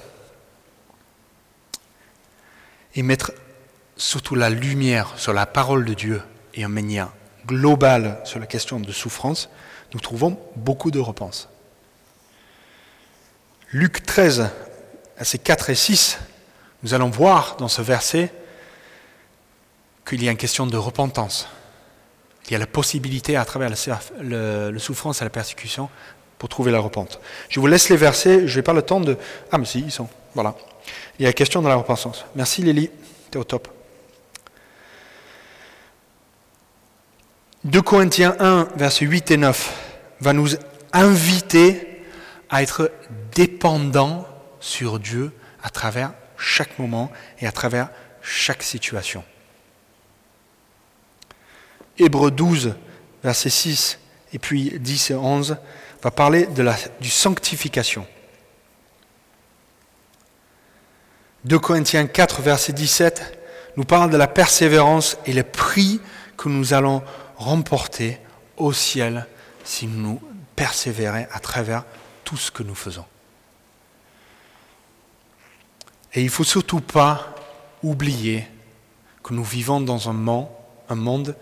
et 2.94 3.02
mettre 3.02 3.33
surtout 3.96 4.35
la 4.35 4.50
lumière 4.50 5.12
sur 5.16 5.33
la 5.33 5.46
parole 5.46 5.85
de 5.85 5.94
Dieu 5.94 6.22
et 6.54 6.64
en 6.64 6.68
manière 6.68 7.11
globale 7.46 8.20
sur 8.24 8.40
la 8.40 8.46
question 8.46 8.80
de 8.80 8.92
souffrance, 8.92 9.48
nous 9.92 10.00
trouvons 10.00 10.38
beaucoup 10.57 10.90
de 10.90 10.98
réponses. 10.98 11.48
Luc 13.70 14.04
13, 14.04 14.50
versets 15.16 15.38
4 15.38 15.70
et 15.70 15.74
6, 15.74 16.18
nous 16.83 16.94
allons 16.94 17.11
voir 17.11 17.57
dans 17.57 17.68
ce 17.68 17.83
verset 17.83 18.33
qu'il 20.07 20.22
y 20.22 20.28
a 20.28 20.30
une 20.30 20.37
question 20.37 20.66
de 20.66 20.76
repentance. 20.76 21.48
Il 22.46 22.52
y 22.52 22.57
a 22.57 22.59
la 22.59 22.66
possibilité, 22.66 23.37
à 23.37 23.44
travers 23.44 23.70
le, 24.20 24.78
souffrance 24.78 25.22
et 25.22 25.24
la 25.24 25.30
persécution, 25.30 25.88
pour 26.38 26.48
trouver 26.48 26.70
la 26.72 26.78
repentance. 26.78 27.18
Je 27.48 27.59
vous 27.59 27.66
laisse 27.66 27.88
les 27.88 27.96
versets, 27.96 28.46
je 28.46 28.57
n'ai 28.59 28.62
pas 28.62 28.74
le 28.74 28.83
temps 28.83 29.00
de... 29.00 29.16
Ah, 29.50 29.57
mais 29.57 29.64
si, 29.64 29.80
ils 29.80 29.90
sont. 29.90 30.09
Voilà. 30.35 30.54
Il 31.18 31.23
y 31.23 31.27
a 31.27 31.29
la 31.29 31.33
question 31.33 31.62
de 31.62 31.68
la 31.68 31.77
repentance. 31.77 32.25
Merci 32.35 32.62
Lélie, 32.62 32.90
tu 33.31 33.38
es 33.38 33.40
au 33.40 33.44
top. 33.44 33.68
2 37.64 37.81
Corinthiens 37.81 38.37
1, 38.38 38.68
versets 38.77 39.07
8 39.07 39.31
et 39.31 39.37
9, 39.38 40.16
va 40.20 40.33
nous 40.33 40.51
inviter 40.92 42.03
à 42.51 42.62
être 42.62 42.92
dépendant 43.35 44.29
sur 44.61 44.99
Dieu 44.99 45.33
à 45.62 45.70
travers 45.70 46.12
chaque 46.37 46.79
moment 46.79 47.11
et 47.40 47.47
à 47.47 47.53
travers 47.53 47.88
chaque 48.20 48.62
situation. 48.62 49.25
Hébreu 51.99 52.31
12, 52.31 52.75
verset 53.23 53.51
6 53.51 53.99
et 54.33 54.38
puis 54.38 54.79
10 54.79 55.11
et 55.12 55.14
11 55.14 55.57
va 56.03 56.11
parler 56.11 56.47
de 56.47 56.62
la 56.62 56.77
du 57.01 57.09
sanctification. 57.09 58.07
2 61.44 61.59
Corinthiens 61.59 62.07
4, 62.07 62.40
verset 62.40 62.72
17 62.72 63.38
nous 63.76 63.85
parle 63.85 64.11
de 64.11 64.16
la 64.16 64.28
persévérance 64.28 65.18
et 65.26 65.33
le 65.33 65.42
prix 65.42 66.00
que 66.37 66.48
nous 66.48 66.72
allons 66.72 67.02
remporter 67.37 68.18
au 68.57 68.72
ciel 68.72 69.26
si 69.64 69.87
nous 69.87 70.20
persévérons 70.57 71.26
à 71.33 71.40
travers 71.40 71.85
tout 72.24 72.37
ce 72.37 72.50
que 72.50 72.62
nous 72.62 72.74
faisons. 72.74 73.04
Et 76.14 76.20
il 76.20 76.26
ne 76.26 76.30
faut 76.30 76.44
surtout 76.44 76.80
pas 76.80 77.35
oublier 77.83 78.46
que 79.22 79.35
nous 79.35 79.44
vivons 79.44 79.80
dans 79.80 80.09
un 80.09 80.12
monde, 80.94 81.37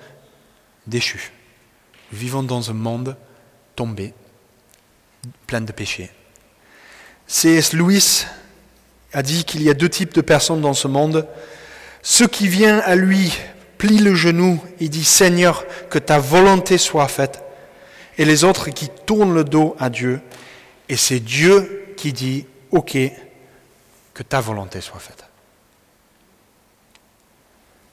déchu. 0.86 1.30
Nous 2.10 2.18
vivons 2.18 2.42
dans 2.42 2.70
un 2.70 2.74
monde 2.74 3.16
tombé, 3.76 4.14
plein 5.46 5.60
de 5.60 5.72
péchés. 5.72 6.10
C.S. 7.26 7.72
Lewis 7.72 8.24
a 9.12 9.22
dit 9.22 9.44
qu'il 9.44 9.62
y 9.62 9.70
a 9.70 9.75
deux 9.75 9.88
types 9.88 10.14
de 10.14 10.20
personnes 10.20 10.61
dans 10.61 10.75
ce 10.75 10.88
monde. 10.88 11.27
Ceux 12.03 12.27
qui 12.27 12.48
viennent 12.48 12.83
à 12.85 12.96
lui, 12.96 13.37
plient 13.79 13.98
le 13.98 14.14
genou 14.14 14.62
et 14.81 14.88
disent 14.88 15.09
Seigneur, 15.09 15.64
que 15.90 15.98
ta 15.98 16.18
volonté 16.18 16.79
soit 16.79 17.09
faite. 17.09 17.42
Et 18.16 18.25
les 18.25 18.44
autres 18.44 18.70
qui 18.70 18.88
tournent 19.07 19.35
le 19.35 19.44
dos 19.44 19.75
à 19.79 19.90
Dieu. 19.90 20.20
Et 20.88 20.96
c'est 20.96 21.20
Dieu 21.20 21.94
qui 21.96 22.12
dit 22.12 22.46
Ok, 22.70 22.96
que 24.14 24.22
ta 24.22 24.40
volonté 24.40 24.81
soit 24.81 25.01
faite. 25.01 25.25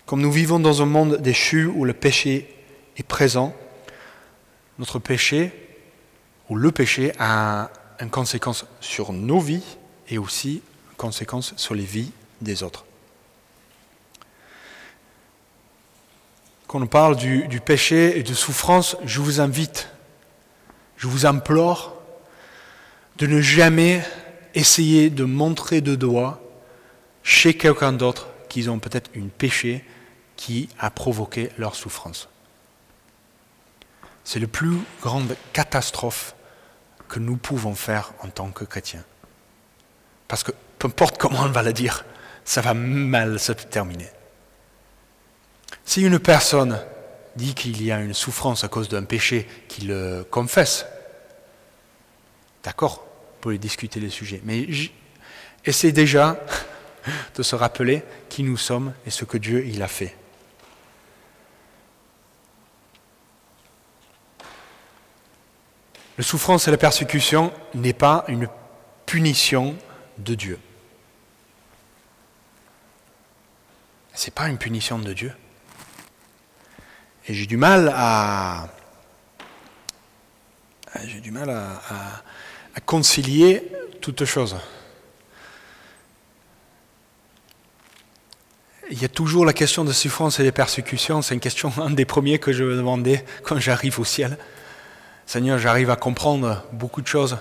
Comme 0.05 0.21
nous 0.21 0.31
vivons 0.31 0.59
dans 0.59 0.81
un 0.81 0.85
monde 0.85 1.17
déchu 1.17 1.65
où 1.65 1.85
le 1.85 1.93
péché 1.93 2.53
est 2.97 3.03
présent, 3.03 3.55
notre 4.79 4.99
péché, 4.99 5.51
ou 6.49 6.55
le 6.55 6.71
péché, 6.71 7.13
a 7.19 7.69
une 7.99 8.09
conséquence 8.09 8.65
sur 8.79 9.13
nos 9.13 9.39
vies 9.39 9.77
et 10.07 10.17
aussi 10.17 10.61
une 10.99 11.05
conséquence 11.05 11.53
sur 11.55 11.75
les 11.75 11.85
vies 11.85 12.11
des 12.41 12.61
autres. 12.61 12.83
Quand 16.67 16.81
on 16.81 16.87
parle 16.87 17.15
du, 17.15 17.47
du 17.47 17.61
péché 17.61 18.19
et 18.19 18.23
de 18.23 18.33
souffrance, 18.33 18.97
je 19.05 19.21
vous 19.21 19.39
invite, 19.39 19.89
je 20.97 21.07
vous 21.07 21.25
implore 21.25 21.95
de 23.17 23.27
ne 23.27 23.39
jamais 23.41 24.03
essayer 24.53 25.09
de 25.09 25.23
montrer 25.23 25.79
de 25.79 25.95
doigt 25.95 26.41
chez 27.23 27.55
quelqu'un 27.55 27.93
d'autre 27.93 28.27
qu'ils 28.49 28.69
ont 28.69 28.79
peut-être 28.79 29.09
une 29.13 29.29
péché 29.29 29.85
qui 30.35 30.67
a 30.79 30.89
provoqué 30.89 31.49
leur 31.57 31.75
souffrance. 31.75 32.27
C'est 34.25 34.39
la 34.39 34.47
plus 34.47 34.77
grande 35.01 35.35
catastrophe 35.53 36.35
que 37.07 37.19
nous 37.19 37.37
pouvons 37.37 37.73
faire 37.73 38.11
en 38.21 38.27
tant 38.27 38.51
que 38.51 38.65
chrétiens. 38.65 39.03
Parce 40.27 40.43
que 40.43 40.51
peu 40.79 40.87
importe 40.87 41.17
comment 41.17 41.41
on 41.41 41.49
va 41.49 41.61
le 41.61 41.73
dire, 41.73 42.05
ça 42.45 42.61
va 42.61 42.73
mal 42.73 43.39
se 43.39 43.51
terminer. 43.51 44.09
Si 45.85 46.01
une 46.01 46.19
personne 46.19 46.79
dit 47.35 47.53
qu'il 47.53 47.83
y 47.83 47.91
a 47.91 47.99
une 47.99 48.13
souffrance 48.13 48.63
à 48.63 48.69
cause 48.69 48.89
d'un 48.89 49.03
péché 49.03 49.47
qu'il 49.67 49.89
le 49.89 50.25
confesse, 50.29 50.85
d'accord, 52.63 53.05
on 53.37 53.41
peut 53.41 53.57
discuter 53.57 53.99
les 53.99 54.09
sujets, 54.09 54.41
mais 54.43 54.67
essaie 55.65 55.91
déjà 55.91 56.39
de 57.35 57.43
se 57.43 57.55
rappeler 57.55 58.03
qui 58.29 58.43
nous 58.43 58.57
sommes 58.57 58.93
et 59.05 59.09
ce 59.09 59.25
que 59.25 59.37
Dieu 59.37 59.65
il 59.67 59.83
a 59.83 59.87
fait. 59.87 60.15
La 66.17 66.23
souffrance 66.23 66.67
et 66.67 66.71
la 66.71 66.77
persécution 66.77 67.53
n'est 67.73 67.93
pas 67.93 68.25
une 68.27 68.49
punition 69.05 69.75
de 70.17 70.35
Dieu. 70.35 70.59
N'est 74.27 74.31
pas 74.31 74.47
une 74.47 74.57
punition 74.57 74.99
de 74.99 75.13
Dieu. 75.13 75.33
Et 77.27 77.33
j'ai 77.33 77.45
du 77.45 77.57
mal 77.57 77.93
à. 77.95 78.69
J'ai 81.05 81.19
du 81.19 81.31
mal 81.31 81.49
à, 81.49 82.81
concilier 82.85 83.71
toutes 84.01 84.25
choses. 84.25 84.57
Il 88.89 88.99
y 88.99 89.05
a 89.05 89.09
toujours 89.09 89.45
la 89.45 89.53
question 89.53 89.85
de 89.85 89.91
souffrance 89.91 90.39
et 90.39 90.43
de 90.43 90.49
persécution. 90.49 91.21
C'est 91.21 91.35
une 91.35 91.39
question, 91.39 91.71
un 91.77 91.91
des 91.91 92.05
premiers 92.05 92.39
que 92.39 92.51
je 92.51 92.63
me 92.63 92.75
demandais 92.75 93.23
quand 93.43 93.59
j'arrive 93.59 93.99
au 93.99 94.05
ciel. 94.05 94.39
Seigneur, 95.27 95.59
j'arrive 95.59 95.91
à 95.91 95.95
comprendre 95.95 96.65
beaucoup 96.71 97.03
de 97.03 97.07
choses, 97.07 97.37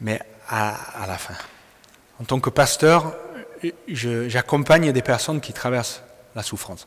mais 0.00 0.18
à, 0.48 1.04
la 1.06 1.18
fin. 1.18 1.34
En 2.18 2.24
tant 2.24 2.40
que 2.40 2.48
pasteur, 2.48 3.14
j'accompagne 3.88 4.92
des 4.92 5.02
personnes 5.02 5.40
qui 5.40 5.52
traversent 5.52 6.02
la 6.34 6.42
souffrance. 6.42 6.86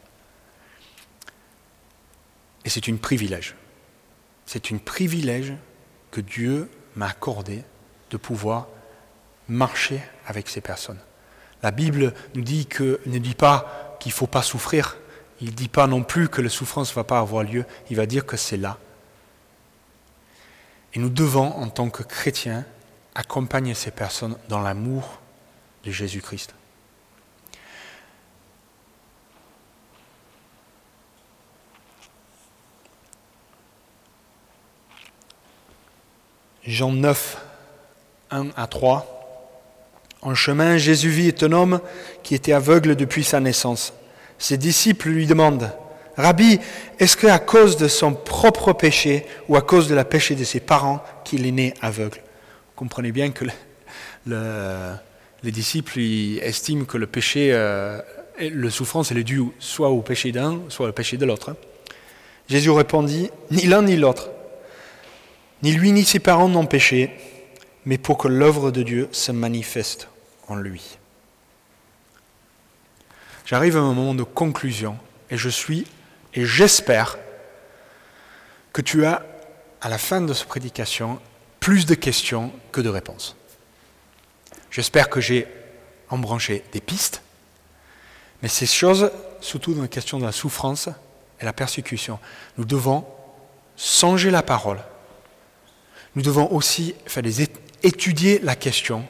Et 2.66 2.70
c'est 2.70 2.88
un 2.90 2.96
privilège. 2.98 3.56
C'est 4.46 4.72
un 4.72 4.78
privilège 4.78 5.54
que 6.12 6.22
Dieu 6.22 6.70
m'a 6.96 7.08
accordé 7.08 7.64
de 8.10 8.18
pouvoir 8.18 8.68
marcher 9.48 10.02
avec 10.26 10.50
ces 10.50 10.62
personnes. 10.62 11.00
La 11.64 11.72
Bible 11.72 12.14
nous 12.36 12.42
dit 12.42 12.68
ne 12.80 13.18
dit 13.18 13.36
pas 13.36 13.98
qu'il 14.00 14.12
ne 14.12 14.16
faut 14.16 14.28
pas 14.28 14.42
souffrir. 14.42 14.98
Il 15.42 15.48
ne 15.48 15.54
dit 15.54 15.70
pas 15.70 15.88
non 15.88 16.04
plus 16.04 16.28
que 16.28 16.42
la 16.42 16.50
souffrance 16.50 16.92
ne 16.92 16.96
va 16.96 17.04
pas 17.04 17.20
avoir 17.20 17.44
lieu. 17.44 17.66
Il 17.90 17.96
va 17.96 18.06
dire 18.06 18.26
que 18.26 18.38
c'est 18.38 18.58
là 18.58 18.78
et 20.94 21.00
nous 21.00 21.10
devons, 21.10 21.56
en 21.56 21.70
tant 21.70 21.90
que 21.90 22.04
chrétiens, 22.04 22.66
accompagner 23.16 23.74
ces 23.74 23.92
personnes 23.92 24.38
dans 24.48 24.60
l'amour 24.60 25.20
de 25.84 25.92
Jésus-Christ. 25.92 26.56
Jean 36.70 36.92
9, 36.92 37.38
1 38.30 38.48
à 38.56 38.68
3. 38.68 39.16
En 40.22 40.36
chemin, 40.36 40.78
Jésus 40.78 41.10
vit 41.10 41.34
un 41.42 41.52
homme 41.52 41.80
qui 42.22 42.36
était 42.36 42.54
aveugle 42.54 42.96
depuis 42.96 43.24
sa 43.24 43.40
naissance. 43.40 43.94
Ses 44.38 44.58
disciples 44.58 45.10
lui 45.10 45.26
demandent 45.26 45.72
Rabbi, 46.16 46.60
est-ce 47.00 47.18
qu'à 47.18 47.40
cause 47.40 47.78
de 47.78 47.88
son 47.88 48.14
propre 48.14 48.74
péché 48.74 49.26
ou 49.48 49.56
à 49.56 49.62
cause 49.62 49.88
de 49.88 49.96
la 49.96 50.06
péché 50.06 50.36
de 50.36 50.44
ses 50.44 50.60
parents 50.60 51.04
qu'il 51.24 51.48
est 51.48 51.52
né 51.52 51.74
aveugle? 51.82 52.18
Vous 52.20 52.76
comprenez 52.76 53.12
bien 53.12 53.32
que 53.32 53.46
les 54.28 55.52
disciples 55.52 56.00
estiment 56.00 56.86
que 56.86 56.98
le 56.98 57.08
péché, 57.08 57.50
euh, 57.52 58.00
le 58.40 58.70
souffrance, 58.70 59.12
est 59.12 59.24
due 59.24 59.44
soit 59.58 59.90
au 59.90 60.02
péché 60.02 60.32
d'un, 60.32 60.60
soit 60.70 60.90
au 60.90 60.92
péché 60.92 61.18
de 61.18 61.26
l'autre. 61.26 61.56
Jésus 62.48 62.70
répondit, 62.70 63.32
ni 63.50 63.66
l'un 63.66 63.82
ni 63.82 63.96
l'autre, 63.96 64.30
ni 65.64 65.72
lui 65.72 65.92
ni 65.92 66.06
ses 66.06 66.20
parents 66.20 66.50
n'ont 66.50 66.66
péché, 66.66 67.12
mais 67.86 67.98
pour 67.98 68.18
que 68.18 68.28
l'œuvre 68.28 68.72
de 68.72 68.84
Dieu 68.84 69.10
se 69.12 69.32
manifeste 69.32 70.08
en 70.48 70.56
lui. 70.56 70.98
J'arrive 73.46 73.78
à 73.78 73.80
un 73.80 73.94
moment 73.94 74.14
de 74.14 74.24
conclusion 74.24 74.98
et 75.32 75.38
je 75.38 75.50
suis 75.50 75.88
et 76.34 76.46
j'espère 76.46 77.18
que 78.74 78.82
tu 78.82 79.06
as, 79.06 79.26
à 79.82 79.90
la 79.90 79.98
fin 79.98 80.22
de 80.22 80.34
cette 80.34 80.48
prédication, 80.48 81.20
plus 81.60 81.86
de 81.86 81.96
questions 81.96 82.52
que 82.72 82.82
de 82.82 82.90
réponses. 82.90 83.36
J'espère 84.70 85.10
que 85.10 85.20
j'ai 85.20 85.48
embranché 86.10 86.64
des 86.72 86.82
pistes, 86.82 87.24
mais 88.42 88.50
ces 88.50 88.66
choses, 88.66 89.12
surtout 89.42 89.74
dans 89.74 89.82
la 89.82 89.88
question 89.88 90.20
de 90.20 90.26
la 90.26 90.32
souffrance 90.32 90.90
et 91.42 91.46
la 91.46 91.54
persécution, 91.54 92.20
nous 92.58 92.66
devons 92.66 93.06
songer 93.76 94.30
la 94.30 94.44
parole. 94.44 94.80
Nous 96.16 96.22
devons 96.22 96.52
aussi 96.52 96.96
étudier 97.84 98.40
la 98.40 98.56
question 98.56 99.06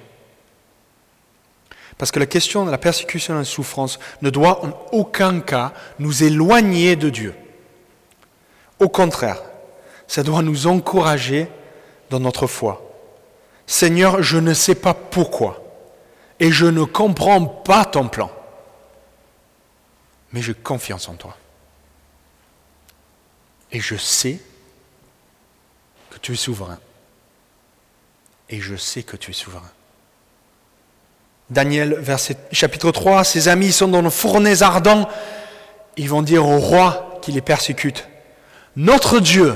parce 2.00 2.12
que 2.12 2.20
la 2.20 2.26
question 2.26 2.66
de 2.66 2.72
la 2.72 2.78
persécution 2.78 3.34
et 3.34 3.38
de 3.38 3.41
la 3.41 3.45
souffrance 3.45 4.00
ne 4.22 4.30
doit 4.30 4.66
en 4.66 4.72
aucun 4.93 5.41
cas 5.41 5.74
nous 6.00 6.24
éloigner 6.24 6.95
de 6.95 7.10
Dieu. 7.10 7.36
Au 8.80 8.88
contraire, 8.88 9.43
ça 10.08 10.24
doit 10.24 10.41
nous 10.41 10.66
encourager 10.66 11.50
dans 12.10 12.22
notre 12.22 12.47
foi. 12.47 12.82
Seigneur, 13.68 14.24
je 14.24 14.38
ne 14.38 14.54
sais 14.54 14.76
pas 14.76 14.93
pourquoi 14.93 15.62
et 16.39 16.52
je 16.52 16.66
ne 16.66 16.86
comprends 16.86 17.45
pas 17.45 17.84
ton 17.84 18.08
plan, 18.08 18.32
mais 20.32 20.41
j'ai 20.41 20.54
confiance 20.54 21.10
en 21.10 21.16
toi. 21.16 21.36
Et 23.74 23.82
je 23.82 23.97
sais 23.97 24.39
que 26.10 26.18
tu 26.18 26.32
es 26.32 26.38
souverain. 26.38 26.80
Et 28.50 28.60
je 28.60 28.76
sais 28.76 29.04
que 29.04 29.16
tu 29.16 29.32
es 29.32 29.34
souverain. 29.34 29.72
Daniel, 31.50 31.95
verset, 32.00 32.38
chapitre 32.52 32.91
3, 32.91 33.24
ses 33.24 33.47
amis 33.47 33.72
sont 33.72 33.88
dans 33.88 34.02
le 34.02 34.10
fournaise 34.10 34.62
ardent. 34.62 35.10
Ils 35.97 36.10
vont 36.10 36.22
dire 36.22 36.47
au 36.47 36.60
roi 36.60 37.20
qui 37.22 37.32
les 37.32 37.41
persécute, 37.41 38.08
Notre 38.76 39.20
Dieu, 39.20 39.56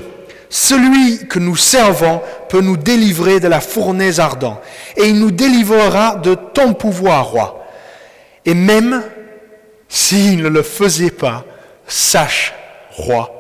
celui 0.49 1.27
que 1.27 1.39
nous 1.39 1.55
servons, 1.55 2.21
peut 2.49 2.61
nous 2.61 2.77
délivrer 2.77 3.39
de 3.39 3.47
la 3.47 3.61
fournaise 3.61 4.19
ardent, 4.19 4.59
et 4.97 5.03
il 5.03 5.19
nous 5.19 5.31
délivrera 5.31 6.15
de 6.15 6.35
ton 6.35 6.73
pouvoir, 6.73 7.27
roi. 7.27 7.65
Et 8.45 8.53
même 8.53 9.03
s'il 9.87 10.41
ne 10.41 10.49
le 10.49 10.63
faisait 10.63 11.11
pas, 11.11 11.45
sache, 11.87 12.53
roi, 12.91 13.31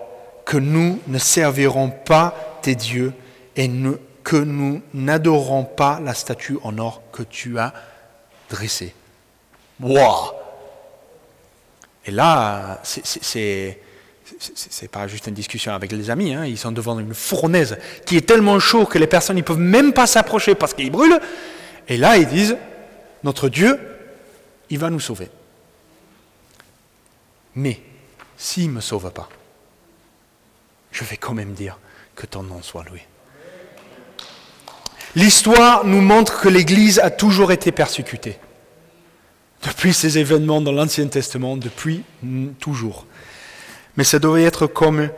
que 0.45 0.57
nous 0.57 0.99
ne 1.07 1.17
servirons 1.17 1.89
pas 1.89 2.59
tes 2.61 2.75
dieux 2.75 3.13
et 3.55 3.67
que 4.23 4.37
nous 4.37 4.81
n'adorons 4.93 5.65
pas 5.65 5.99
la 5.99 6.13
statue 6.13 6.57
en 6.63 6.77
or 6.77 7.01
que 7.11 7.23
tu 7.23 7.59
as 7.59 7.73
dressée. 8.49 8.93
Wow. 9.79 10.31
Et 12.05 12.11
là, 12.11 12.79
c'est 12.83 13.79
c'est 14.39 14.87
pas 14.87 15.07
juste 15.07 15.27
une 15.27 15.33
discussion 15.33 15.73
avec 15.73 15.91
les 15.91 16.09
amis, 16.09 16.33
hein. 16.33 16.45
ils 16.45 16.57
sont 16.57 16.71
devant 16.71 16.97
une 16.99 17.13
fournaise 17.13 17.77
qui 18.05 18.17
est 18.17 18.25
tellement 18.25 18.59
chaud 18.59 18.85
que 18.85 18.97
les 18.97 19.07
personnes 19.07 19.37
ne 19.37 19.41
peuvent 19.41 19.59
même 19.59 19.93
pas 19.93 20.07
s'approcher 20.07 20.55
parce 20.55 20.73
qu'ils 20.73 20.91
brûlent. 20.91 21.19
Et 21.87 21.97
là, 21.97 22.17
ils 22.17 22.27
disent, 22.27 22.57
notre 23.23 23.49
Dieu, 23.49 23.79
il 24.69 24.79
va 24.79 24.89
nous 24.89 24.99
sauver. 24.99 25.29
Mais 27.55 27.81
s'il 28.37 28.69
ne 28.69 28.75
me 28.75 28.81
sauve 28.81 29.11
pas, 29.11 29.29
je 30.91 31.03
vais 31.03 31.17
quand 31.17 31.33
même 31.33 31.53
dire 31.53 31.77
que 32.15 32.25
ton 32.25 32.43
nom 32.43 32.61
soit 32.61 32.83
loué. 32.85 33.05
L'histoire 35.15 35.85
nous 35.85 36.01
montre 36.01 36.41
que 36.41 36.49
l'Église 36.49 36.99
a 36.99 37.11
toujours 37.11 37.51
été 37.51 37.71
persécutée. 37.71 38.39
Depuis 39.63 39.93
ces 39.93 40.17
événements 40.17 40.59
dans 40.59 40.71
l'Ancien 40.71 41.07
Testament, 41.07 41.55
depuis 41.55 42.03
toujours. 42.59 43.05
Mais 43.95 44.03
ça 44.03 44.19
devrait 44.19 44.43
être 44.43 44.65
comme 44.65 45.09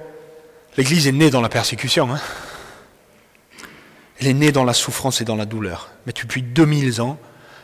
l'Église 0.78 1.08
est 1.08 1.14
née 1.14 1.30
dans 1.30 1.42
la 1.42 1.50
persécution. 1.50 2.14
Hein. 2.14 2.20
Elle 4.20 4.28
est 4.28 4.34
née 4.34 4.52
dans 4.52 4.66
la 4.66 4.74
souffrance 4.74 5.22
et 5.22 5.26
dans 5.26 5.36
la 5.36 5.46
douleur. 5.46 5.90
Mais 6.06 6.14
depuis 6.14 6.42
2000 6.42 7.02
ans, 7.02 7.18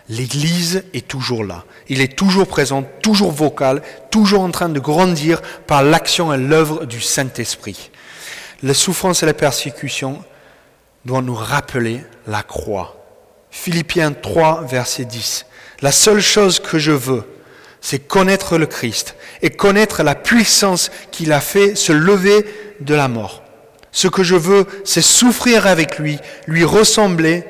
l'Église 0.07 0.85
est 0.93 1.07
toujours 1.07 1.43
là. 1.43 1.65
Il 1.89 2.01
est 2.01 2.15
toujours 2.17 2.47
présent, 2.47 2.83
toujours 3.01 3.31
vocal, 3.31 3.81
toujours 4.09 4.41
en 4.41 4.51
train 4.51 4.69
de 4.69 4.79
grandir 4.79 5.41
par 5.67 5.83
l'action 5.83 6.33
et 6.33 6.37
l'œuvre 6.37 6.85
du 6.85 7.01
Saint-Esprit. 7.01 7.91
La 8.63 8.73
souffrance 8.73 9.21
et 9.21 9.25
la 9.25 9.33
persécution 9.33 10.23
doivent 11.05 11.23
nous 11.23 11.35
rappeler 11.35 12.03
la 12.27 12.43
croix. 12.43 12.97
Philippiens 13.49 14.13
3, 14.13 14.63
verset 14.63 15.05
10. 15.05 15.45
La 15.81 15.91
seule 15.91 16.21
chose 16.21 16.59
que 16.59 16.79
je 16.79 16.91
veux, 16.91 17.23
c'est 17.81 17.99
connaître 17.99 18.57
le 18.57 18.67
Christ 18.67 19.15
et 19.41 19.49
connaître 19.49 20.03
la 20.03 20.15
puissance 20.15 20.91
qu'il 21.11 21.33
a 21.33 21.41
fait 21.41 21.75
se 21.75 21.91
lever 21.91 22.45
de 22.79 22.93
la 22.93 23.07
mort. 23.07 23.43
Ce 23.91 24.07
que 24.07 24.23
je 24.23 24.35
veux, 24.35 24.65
c'est 24.85 25.01
souffrir 25.01 25.67
avec 25.67 25.97
lui, 25.99 26.19
lui 26.47 26.63
ressembler 26.63 27.43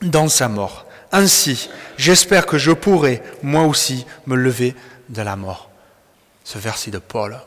dans 0.00 0.28
sa 0.28 0.48
mort. 0.48 0.86
Ainsi, 1.12 1.68
j'espère 1.98 2.46
que 2.46 2.58
je 2.58 2.72
pourrai, 2.72 3.22
moi 3.42 3.64
aussi, 3.64 4.06
me 4.26 4.34
lever 4.34 4.74
de 5.10 5.22
la 5.22 5.36
mort. 5.36 5.70
Ce 6.42 6.58
verset 6.58 6.90
de 6.90 6.98
Paul, 6.98 7.38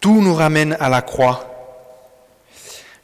tout 0.00 0.20
nous 0.20 0.34
ramène 0.34 0.76
à 0.80 0.88
la 0.88 1.02
croix. 1.02 1.57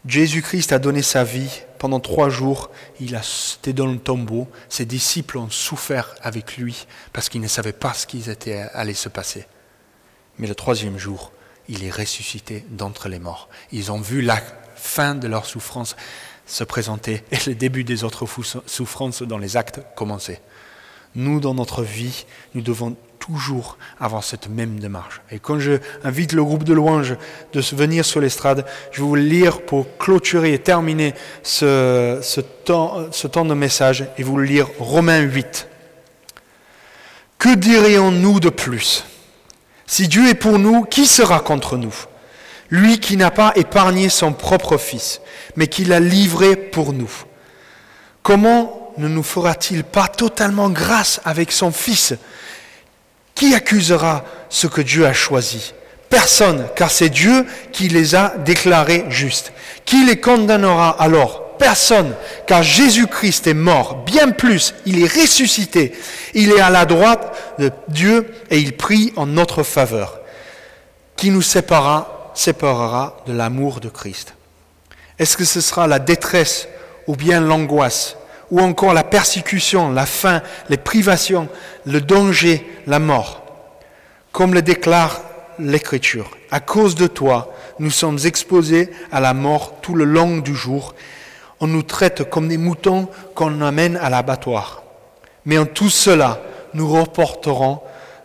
Jésus-Christ 0.07 0.73
a 0.73 0.79
donné 0.79 1.03
sa 1.03 1.25
vie 1.25 1.63
pendant 1.79 2.01
trois 2.01 2.31
jours, 2.31 2.71
il 2.99 3.15
a 3.15 3.21
été 3.59 3.73
dans 3.75 3.87
le 3.87 3.99
tombeau. 3.99 4.49
Ses 4.69 4.87
disciples 4.87 5.37
ont 5.39 5.51
souffert 5.51 6.15
avec 6.23 6.57
lui 6.57 6.87
parce 7.13 7.29
qu'ils 7.29 7.43
ne 7.43 7.47
savaient 7.49 7.75
pas 7.75 7.93
ce 7.93 8.07
qui 8.07 8.25
allait 8.73 8.95
se 8.95 9.11
passer. 9.11 9.47
Mais 10.39 10.47
le 10.47 10.55
troisième 10.55 10.99
jour, 10.99 11.31
il 11.69 11.85
est 11.85 11.91
ressuscité 11.91 12.65
d'entre 12.71 13.09
les 13.09 13.19
morts. 13.19 13.49
Ils 13.71 13.93
ont 13.93 14.01
vu 14.01 14.23
la 14.23 14.41
fin 14.77 15.15
de 15.15 15.29
leur 15.29 15.47
souffrance 15.47 15.97
se 16.47 16.65
présenter 16.65 17.23
et 17.31 17.39
le 17.47 17.55
début 17.55 17.85
des 17.85 18.05
autres 18.05 18.27
souffrances 18.67 19.23
dans 19.23 19.39
les 19.39 19.57
actes 19.57 19.81
commencer. 19.95 20.41
Nous, 21.15 21.41
dans 21.41 21.55
notre 21.55 21.83
vie, 21.83 22.27
nous 22.55 22.63
devons 22.63 22.97
toujours 23.25 23.79
avoir 23.99 24.23
cette 24.23 24.49
même 24.49 24.79
démarche. 24.79 25.23
Et 25.31 25.39
quand 25.39 25.59
je 25.59 25.79
invite 26.03 26.33
le 26.33 26.45
groupe 26.45 26.65
de 26.65 26.75
louanges 26.75 27.17
de 27.55 27.61
venir 27.75 28.05
sur 28.05 28.21
l'estrade, 28.21 28.67
je 28.93 29.01
vais 29.01 29.07
vous 29.07 29.15
lire 29.15 29.63
pour 29.63 29.97
clôturer 29.97 30.53
et 30.53 30.59
terminer 30.59 31.15
ce, 31.43 32.41
temps, 32.65 33.45
de 33.45 33.55
message 33.55 34.07
et 34.19 34.23
vous 34.23 34.39
lire 34.39 34.69
Romains 34.79 35.21
8. 35.21 35.69
Que 37.39 37.55
dirions-nous 37.55 38.41
de 38.41 38.51
plus? 38.51 39.05
Si 39.87 40.07
Dieu 40.07 40.29
est 40.29 40.35
pour 40.35 40.59
nous, 40.59 40.85
qui 40.85 41.07
sera 41.07 41.41
contre 41.41 41.79
nous? 41.79 41.95
Lui 42.69 42.99
qui 42.99 43.17
n'a 43.17 43.31
pas 43.31 43.53
épargné 43.57 44.11
son 44.11 44.35
propre 44.35 44.77
Fils, 44.77 45.23
mais 45.57 45.67
qui 45.67 45.85
l'a 45.85 46.01
livré 46.01 46.57
pour 46.57 46.93
nous. 46.93 47.11
Comment 48.23 48.93
ne 48.99 49.09
nous 49.09 49.23
fera-t-il 49.23 49.83
pas 49.83 50.09
totalement 50.09 50.69
grâce 50.69 51.21
avec 51.25 51.53
son 51.53 51.73
Fils 51.73 52.15
qui 53.35 53.55
accusera 53.55 54.25
ce 54.49 54.67
que 54.67 54.81
Dieu 54.81 55.07
a 55.07 55.13
choisi? 55.13 55.75
Personne, 56.09 56.67
car 56.77 56.91
c'est 56.91 57.09
Dieu 57.09 57.47
qui 57.73 57.89
les 57.89 58.15
a 58.15 58.35
déclarés 58.45 59.05
justes. 59.09 59.53
Qui 59.85 60.05
les 60.05 60.21
condamnera 60.21 60.91
alors? 60.91 61.57
Personne, 61.59 62.15
car 62.47 62.63
Jésus-Christ 62.63 63.47
est 63.47 63.55
mort, 63.55 64.05
bien 64.05 64.31
plus, 64.31 64.75
il 64.87 65.03
est 65.03 65.13
ressuscité, 65.13 65.93
il 66.35 66.51
est 66.51 66.61
à 66.61 66.71
la 66.71 66.85
droite 66.85 67.37
de 67.59 67.71
Dieu 67.89 68.27
et 68.51 68.59
il 68.59 68.77
prie 68.77 69.13
en 69.17 69.27
notre 69.27 69.63
faveur. 69.63 70.21
Qui 71.17 71.31
nous 71.31 71.43
séparera, 71.43 72.33
séparera 72.35 73.23
de 73.27 73.33
l'amour 73.33 73.81
de 73.81 73.89
Christ? 73.89 74.35
Est-ce 75.19 75.37
que 75.37 75.45
ce 75.45 75.61
sera 75.61 75.87
la 75.87 76.01
détresse 76.01 76.67
ou 77.07 77.15
bien 77.15 77.41
l'angoisse 77.41 78.17
ou 78.55 78.61
encore 78.61 78.95
la 78.95 79.03
persécution, 79.03 79.91
la 79.91 80.07
faim, 80.07 80.41
les 80.69 80.77
privations, 80.77 81.49
le 81.87 82.01
danger, 82.01 82.65
la 82.87 83.01
mort. 83.01 83.43
Comme 84.31 84.55
le 84.55 84.63
déclare 84.63 85.23
l'Écriture, 85.59 86.31
à 86.53 86.61
cause 86.61 86.95
de 86.95 87.09
toi, 87.09 87.53
nous 87.81 87.91
sommes 87.91 88.21
exposés 88.25 88.91
à 89.11 89.19
la 89.19 89.35
mort 89.35 89.81
tout 89.83 89.97
le 89.97 90.05
long 90.05 90.37
du 90.37 90.55
jour. 90.55 90.95
On 91.59 91.67
nous 91.67 91.83
traite 91.83 92.31
comme 92.31 92.47
des 92.47 92.57
moutons 92.57 93.09
qu'on 93.35 93.61
amène 93.61 93.97
à 93.97 94.09
l'abattoir. 94.09 94.85
Mais 95.47 95.59
en 95.59 95.67
tout 95.67 95.91
cela, 95.91 96.41
nous 96.75 96.89
reporterons 96.89 97.81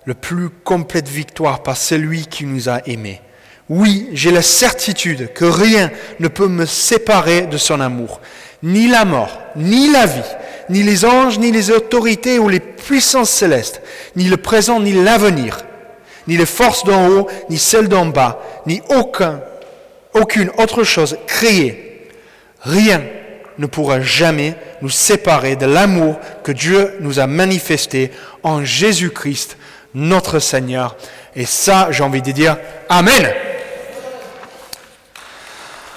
le 0.05 0.13
plus 0.13 0.51
complète 0.51 1.07
victoire 1.07 1.63
par 1.63 1.75
celui 1.75 2.27
qui 2.27 2.45
nous 2.45 2.69
a 2.69 2.88
aimés. 2.88 3.19
Oui, 3.67 4.09
j'ai 4.13 4.30
la 4.30 4.43
certitude 4.43 5.34
que 5.34 5.45
rien 5.45 5.89
ne 6.19 6.27
peut 6.27 6.47
me 6.47 6.67
séparer 6.67 7.47
de 7.47 7.57
son 7.57 7.82
amour 7.82 8.21
ni 8.64 8.88
la 8.88 9.05
mort, 9.05 9.39
ni 9.55 9.89
la 9.91 10.05
vie, 10.05 10.22
ni 10.70 10.84
les 10.84 11.05
anges, 11.05 11.39
ni 11.39 11.51
les 11.51 11.72
autorités 11.72 12.39
ou 12.39 12.49
les 12.49 12.60
puissances 12.60 13.30
célestes, 13.30 13.82
ni 14.16 14.26
le 14.26 14.38
présent, 14.38 14.80
ni 14.80 14.93
l'avenir, 14.93 15.57
ni 16.28 16.38
les 16.38 16.45
forces 16.45 16.84
d'en 16.84 17.07
haut, 17.07 17.28
ni 17.49 17.57
celles 17.57 17.88
d'en 17.88 18.05
bas, 18.05 18.39
ni 18.66 18.82
aucun, 18.89 19.41
aucune 20.14 20.51
autre 20.57 20.84
chose 20.84 21.18
créée. 21.28 22.07
Rien 22.62 23.01
ne 23.57 23.66
pourra 23.66 24.01
jamais 24.01 24.55
nous 24.82 24.89
séparer 24.89 25.55
de 25.55 25.66
l'amour 25.66 26.18
que 26.43 26.51
Dieu 26.51 26.95
nous 27.01 27.20
a 27.20 27.28
manifesté 27.28 28.12
en 28.43 28.64
Jésus-Christ, 28.64 29.57
notre 29.93 30.39
Seigneur. 30.39 30.95
Et 31.36 31.45
ça, 31.45 31.88
j'ai 31.91 32.03
envie 32.03 32.22
de 32.22 32.32
dire, 32.32 32.57
Amen. 32.89 33.28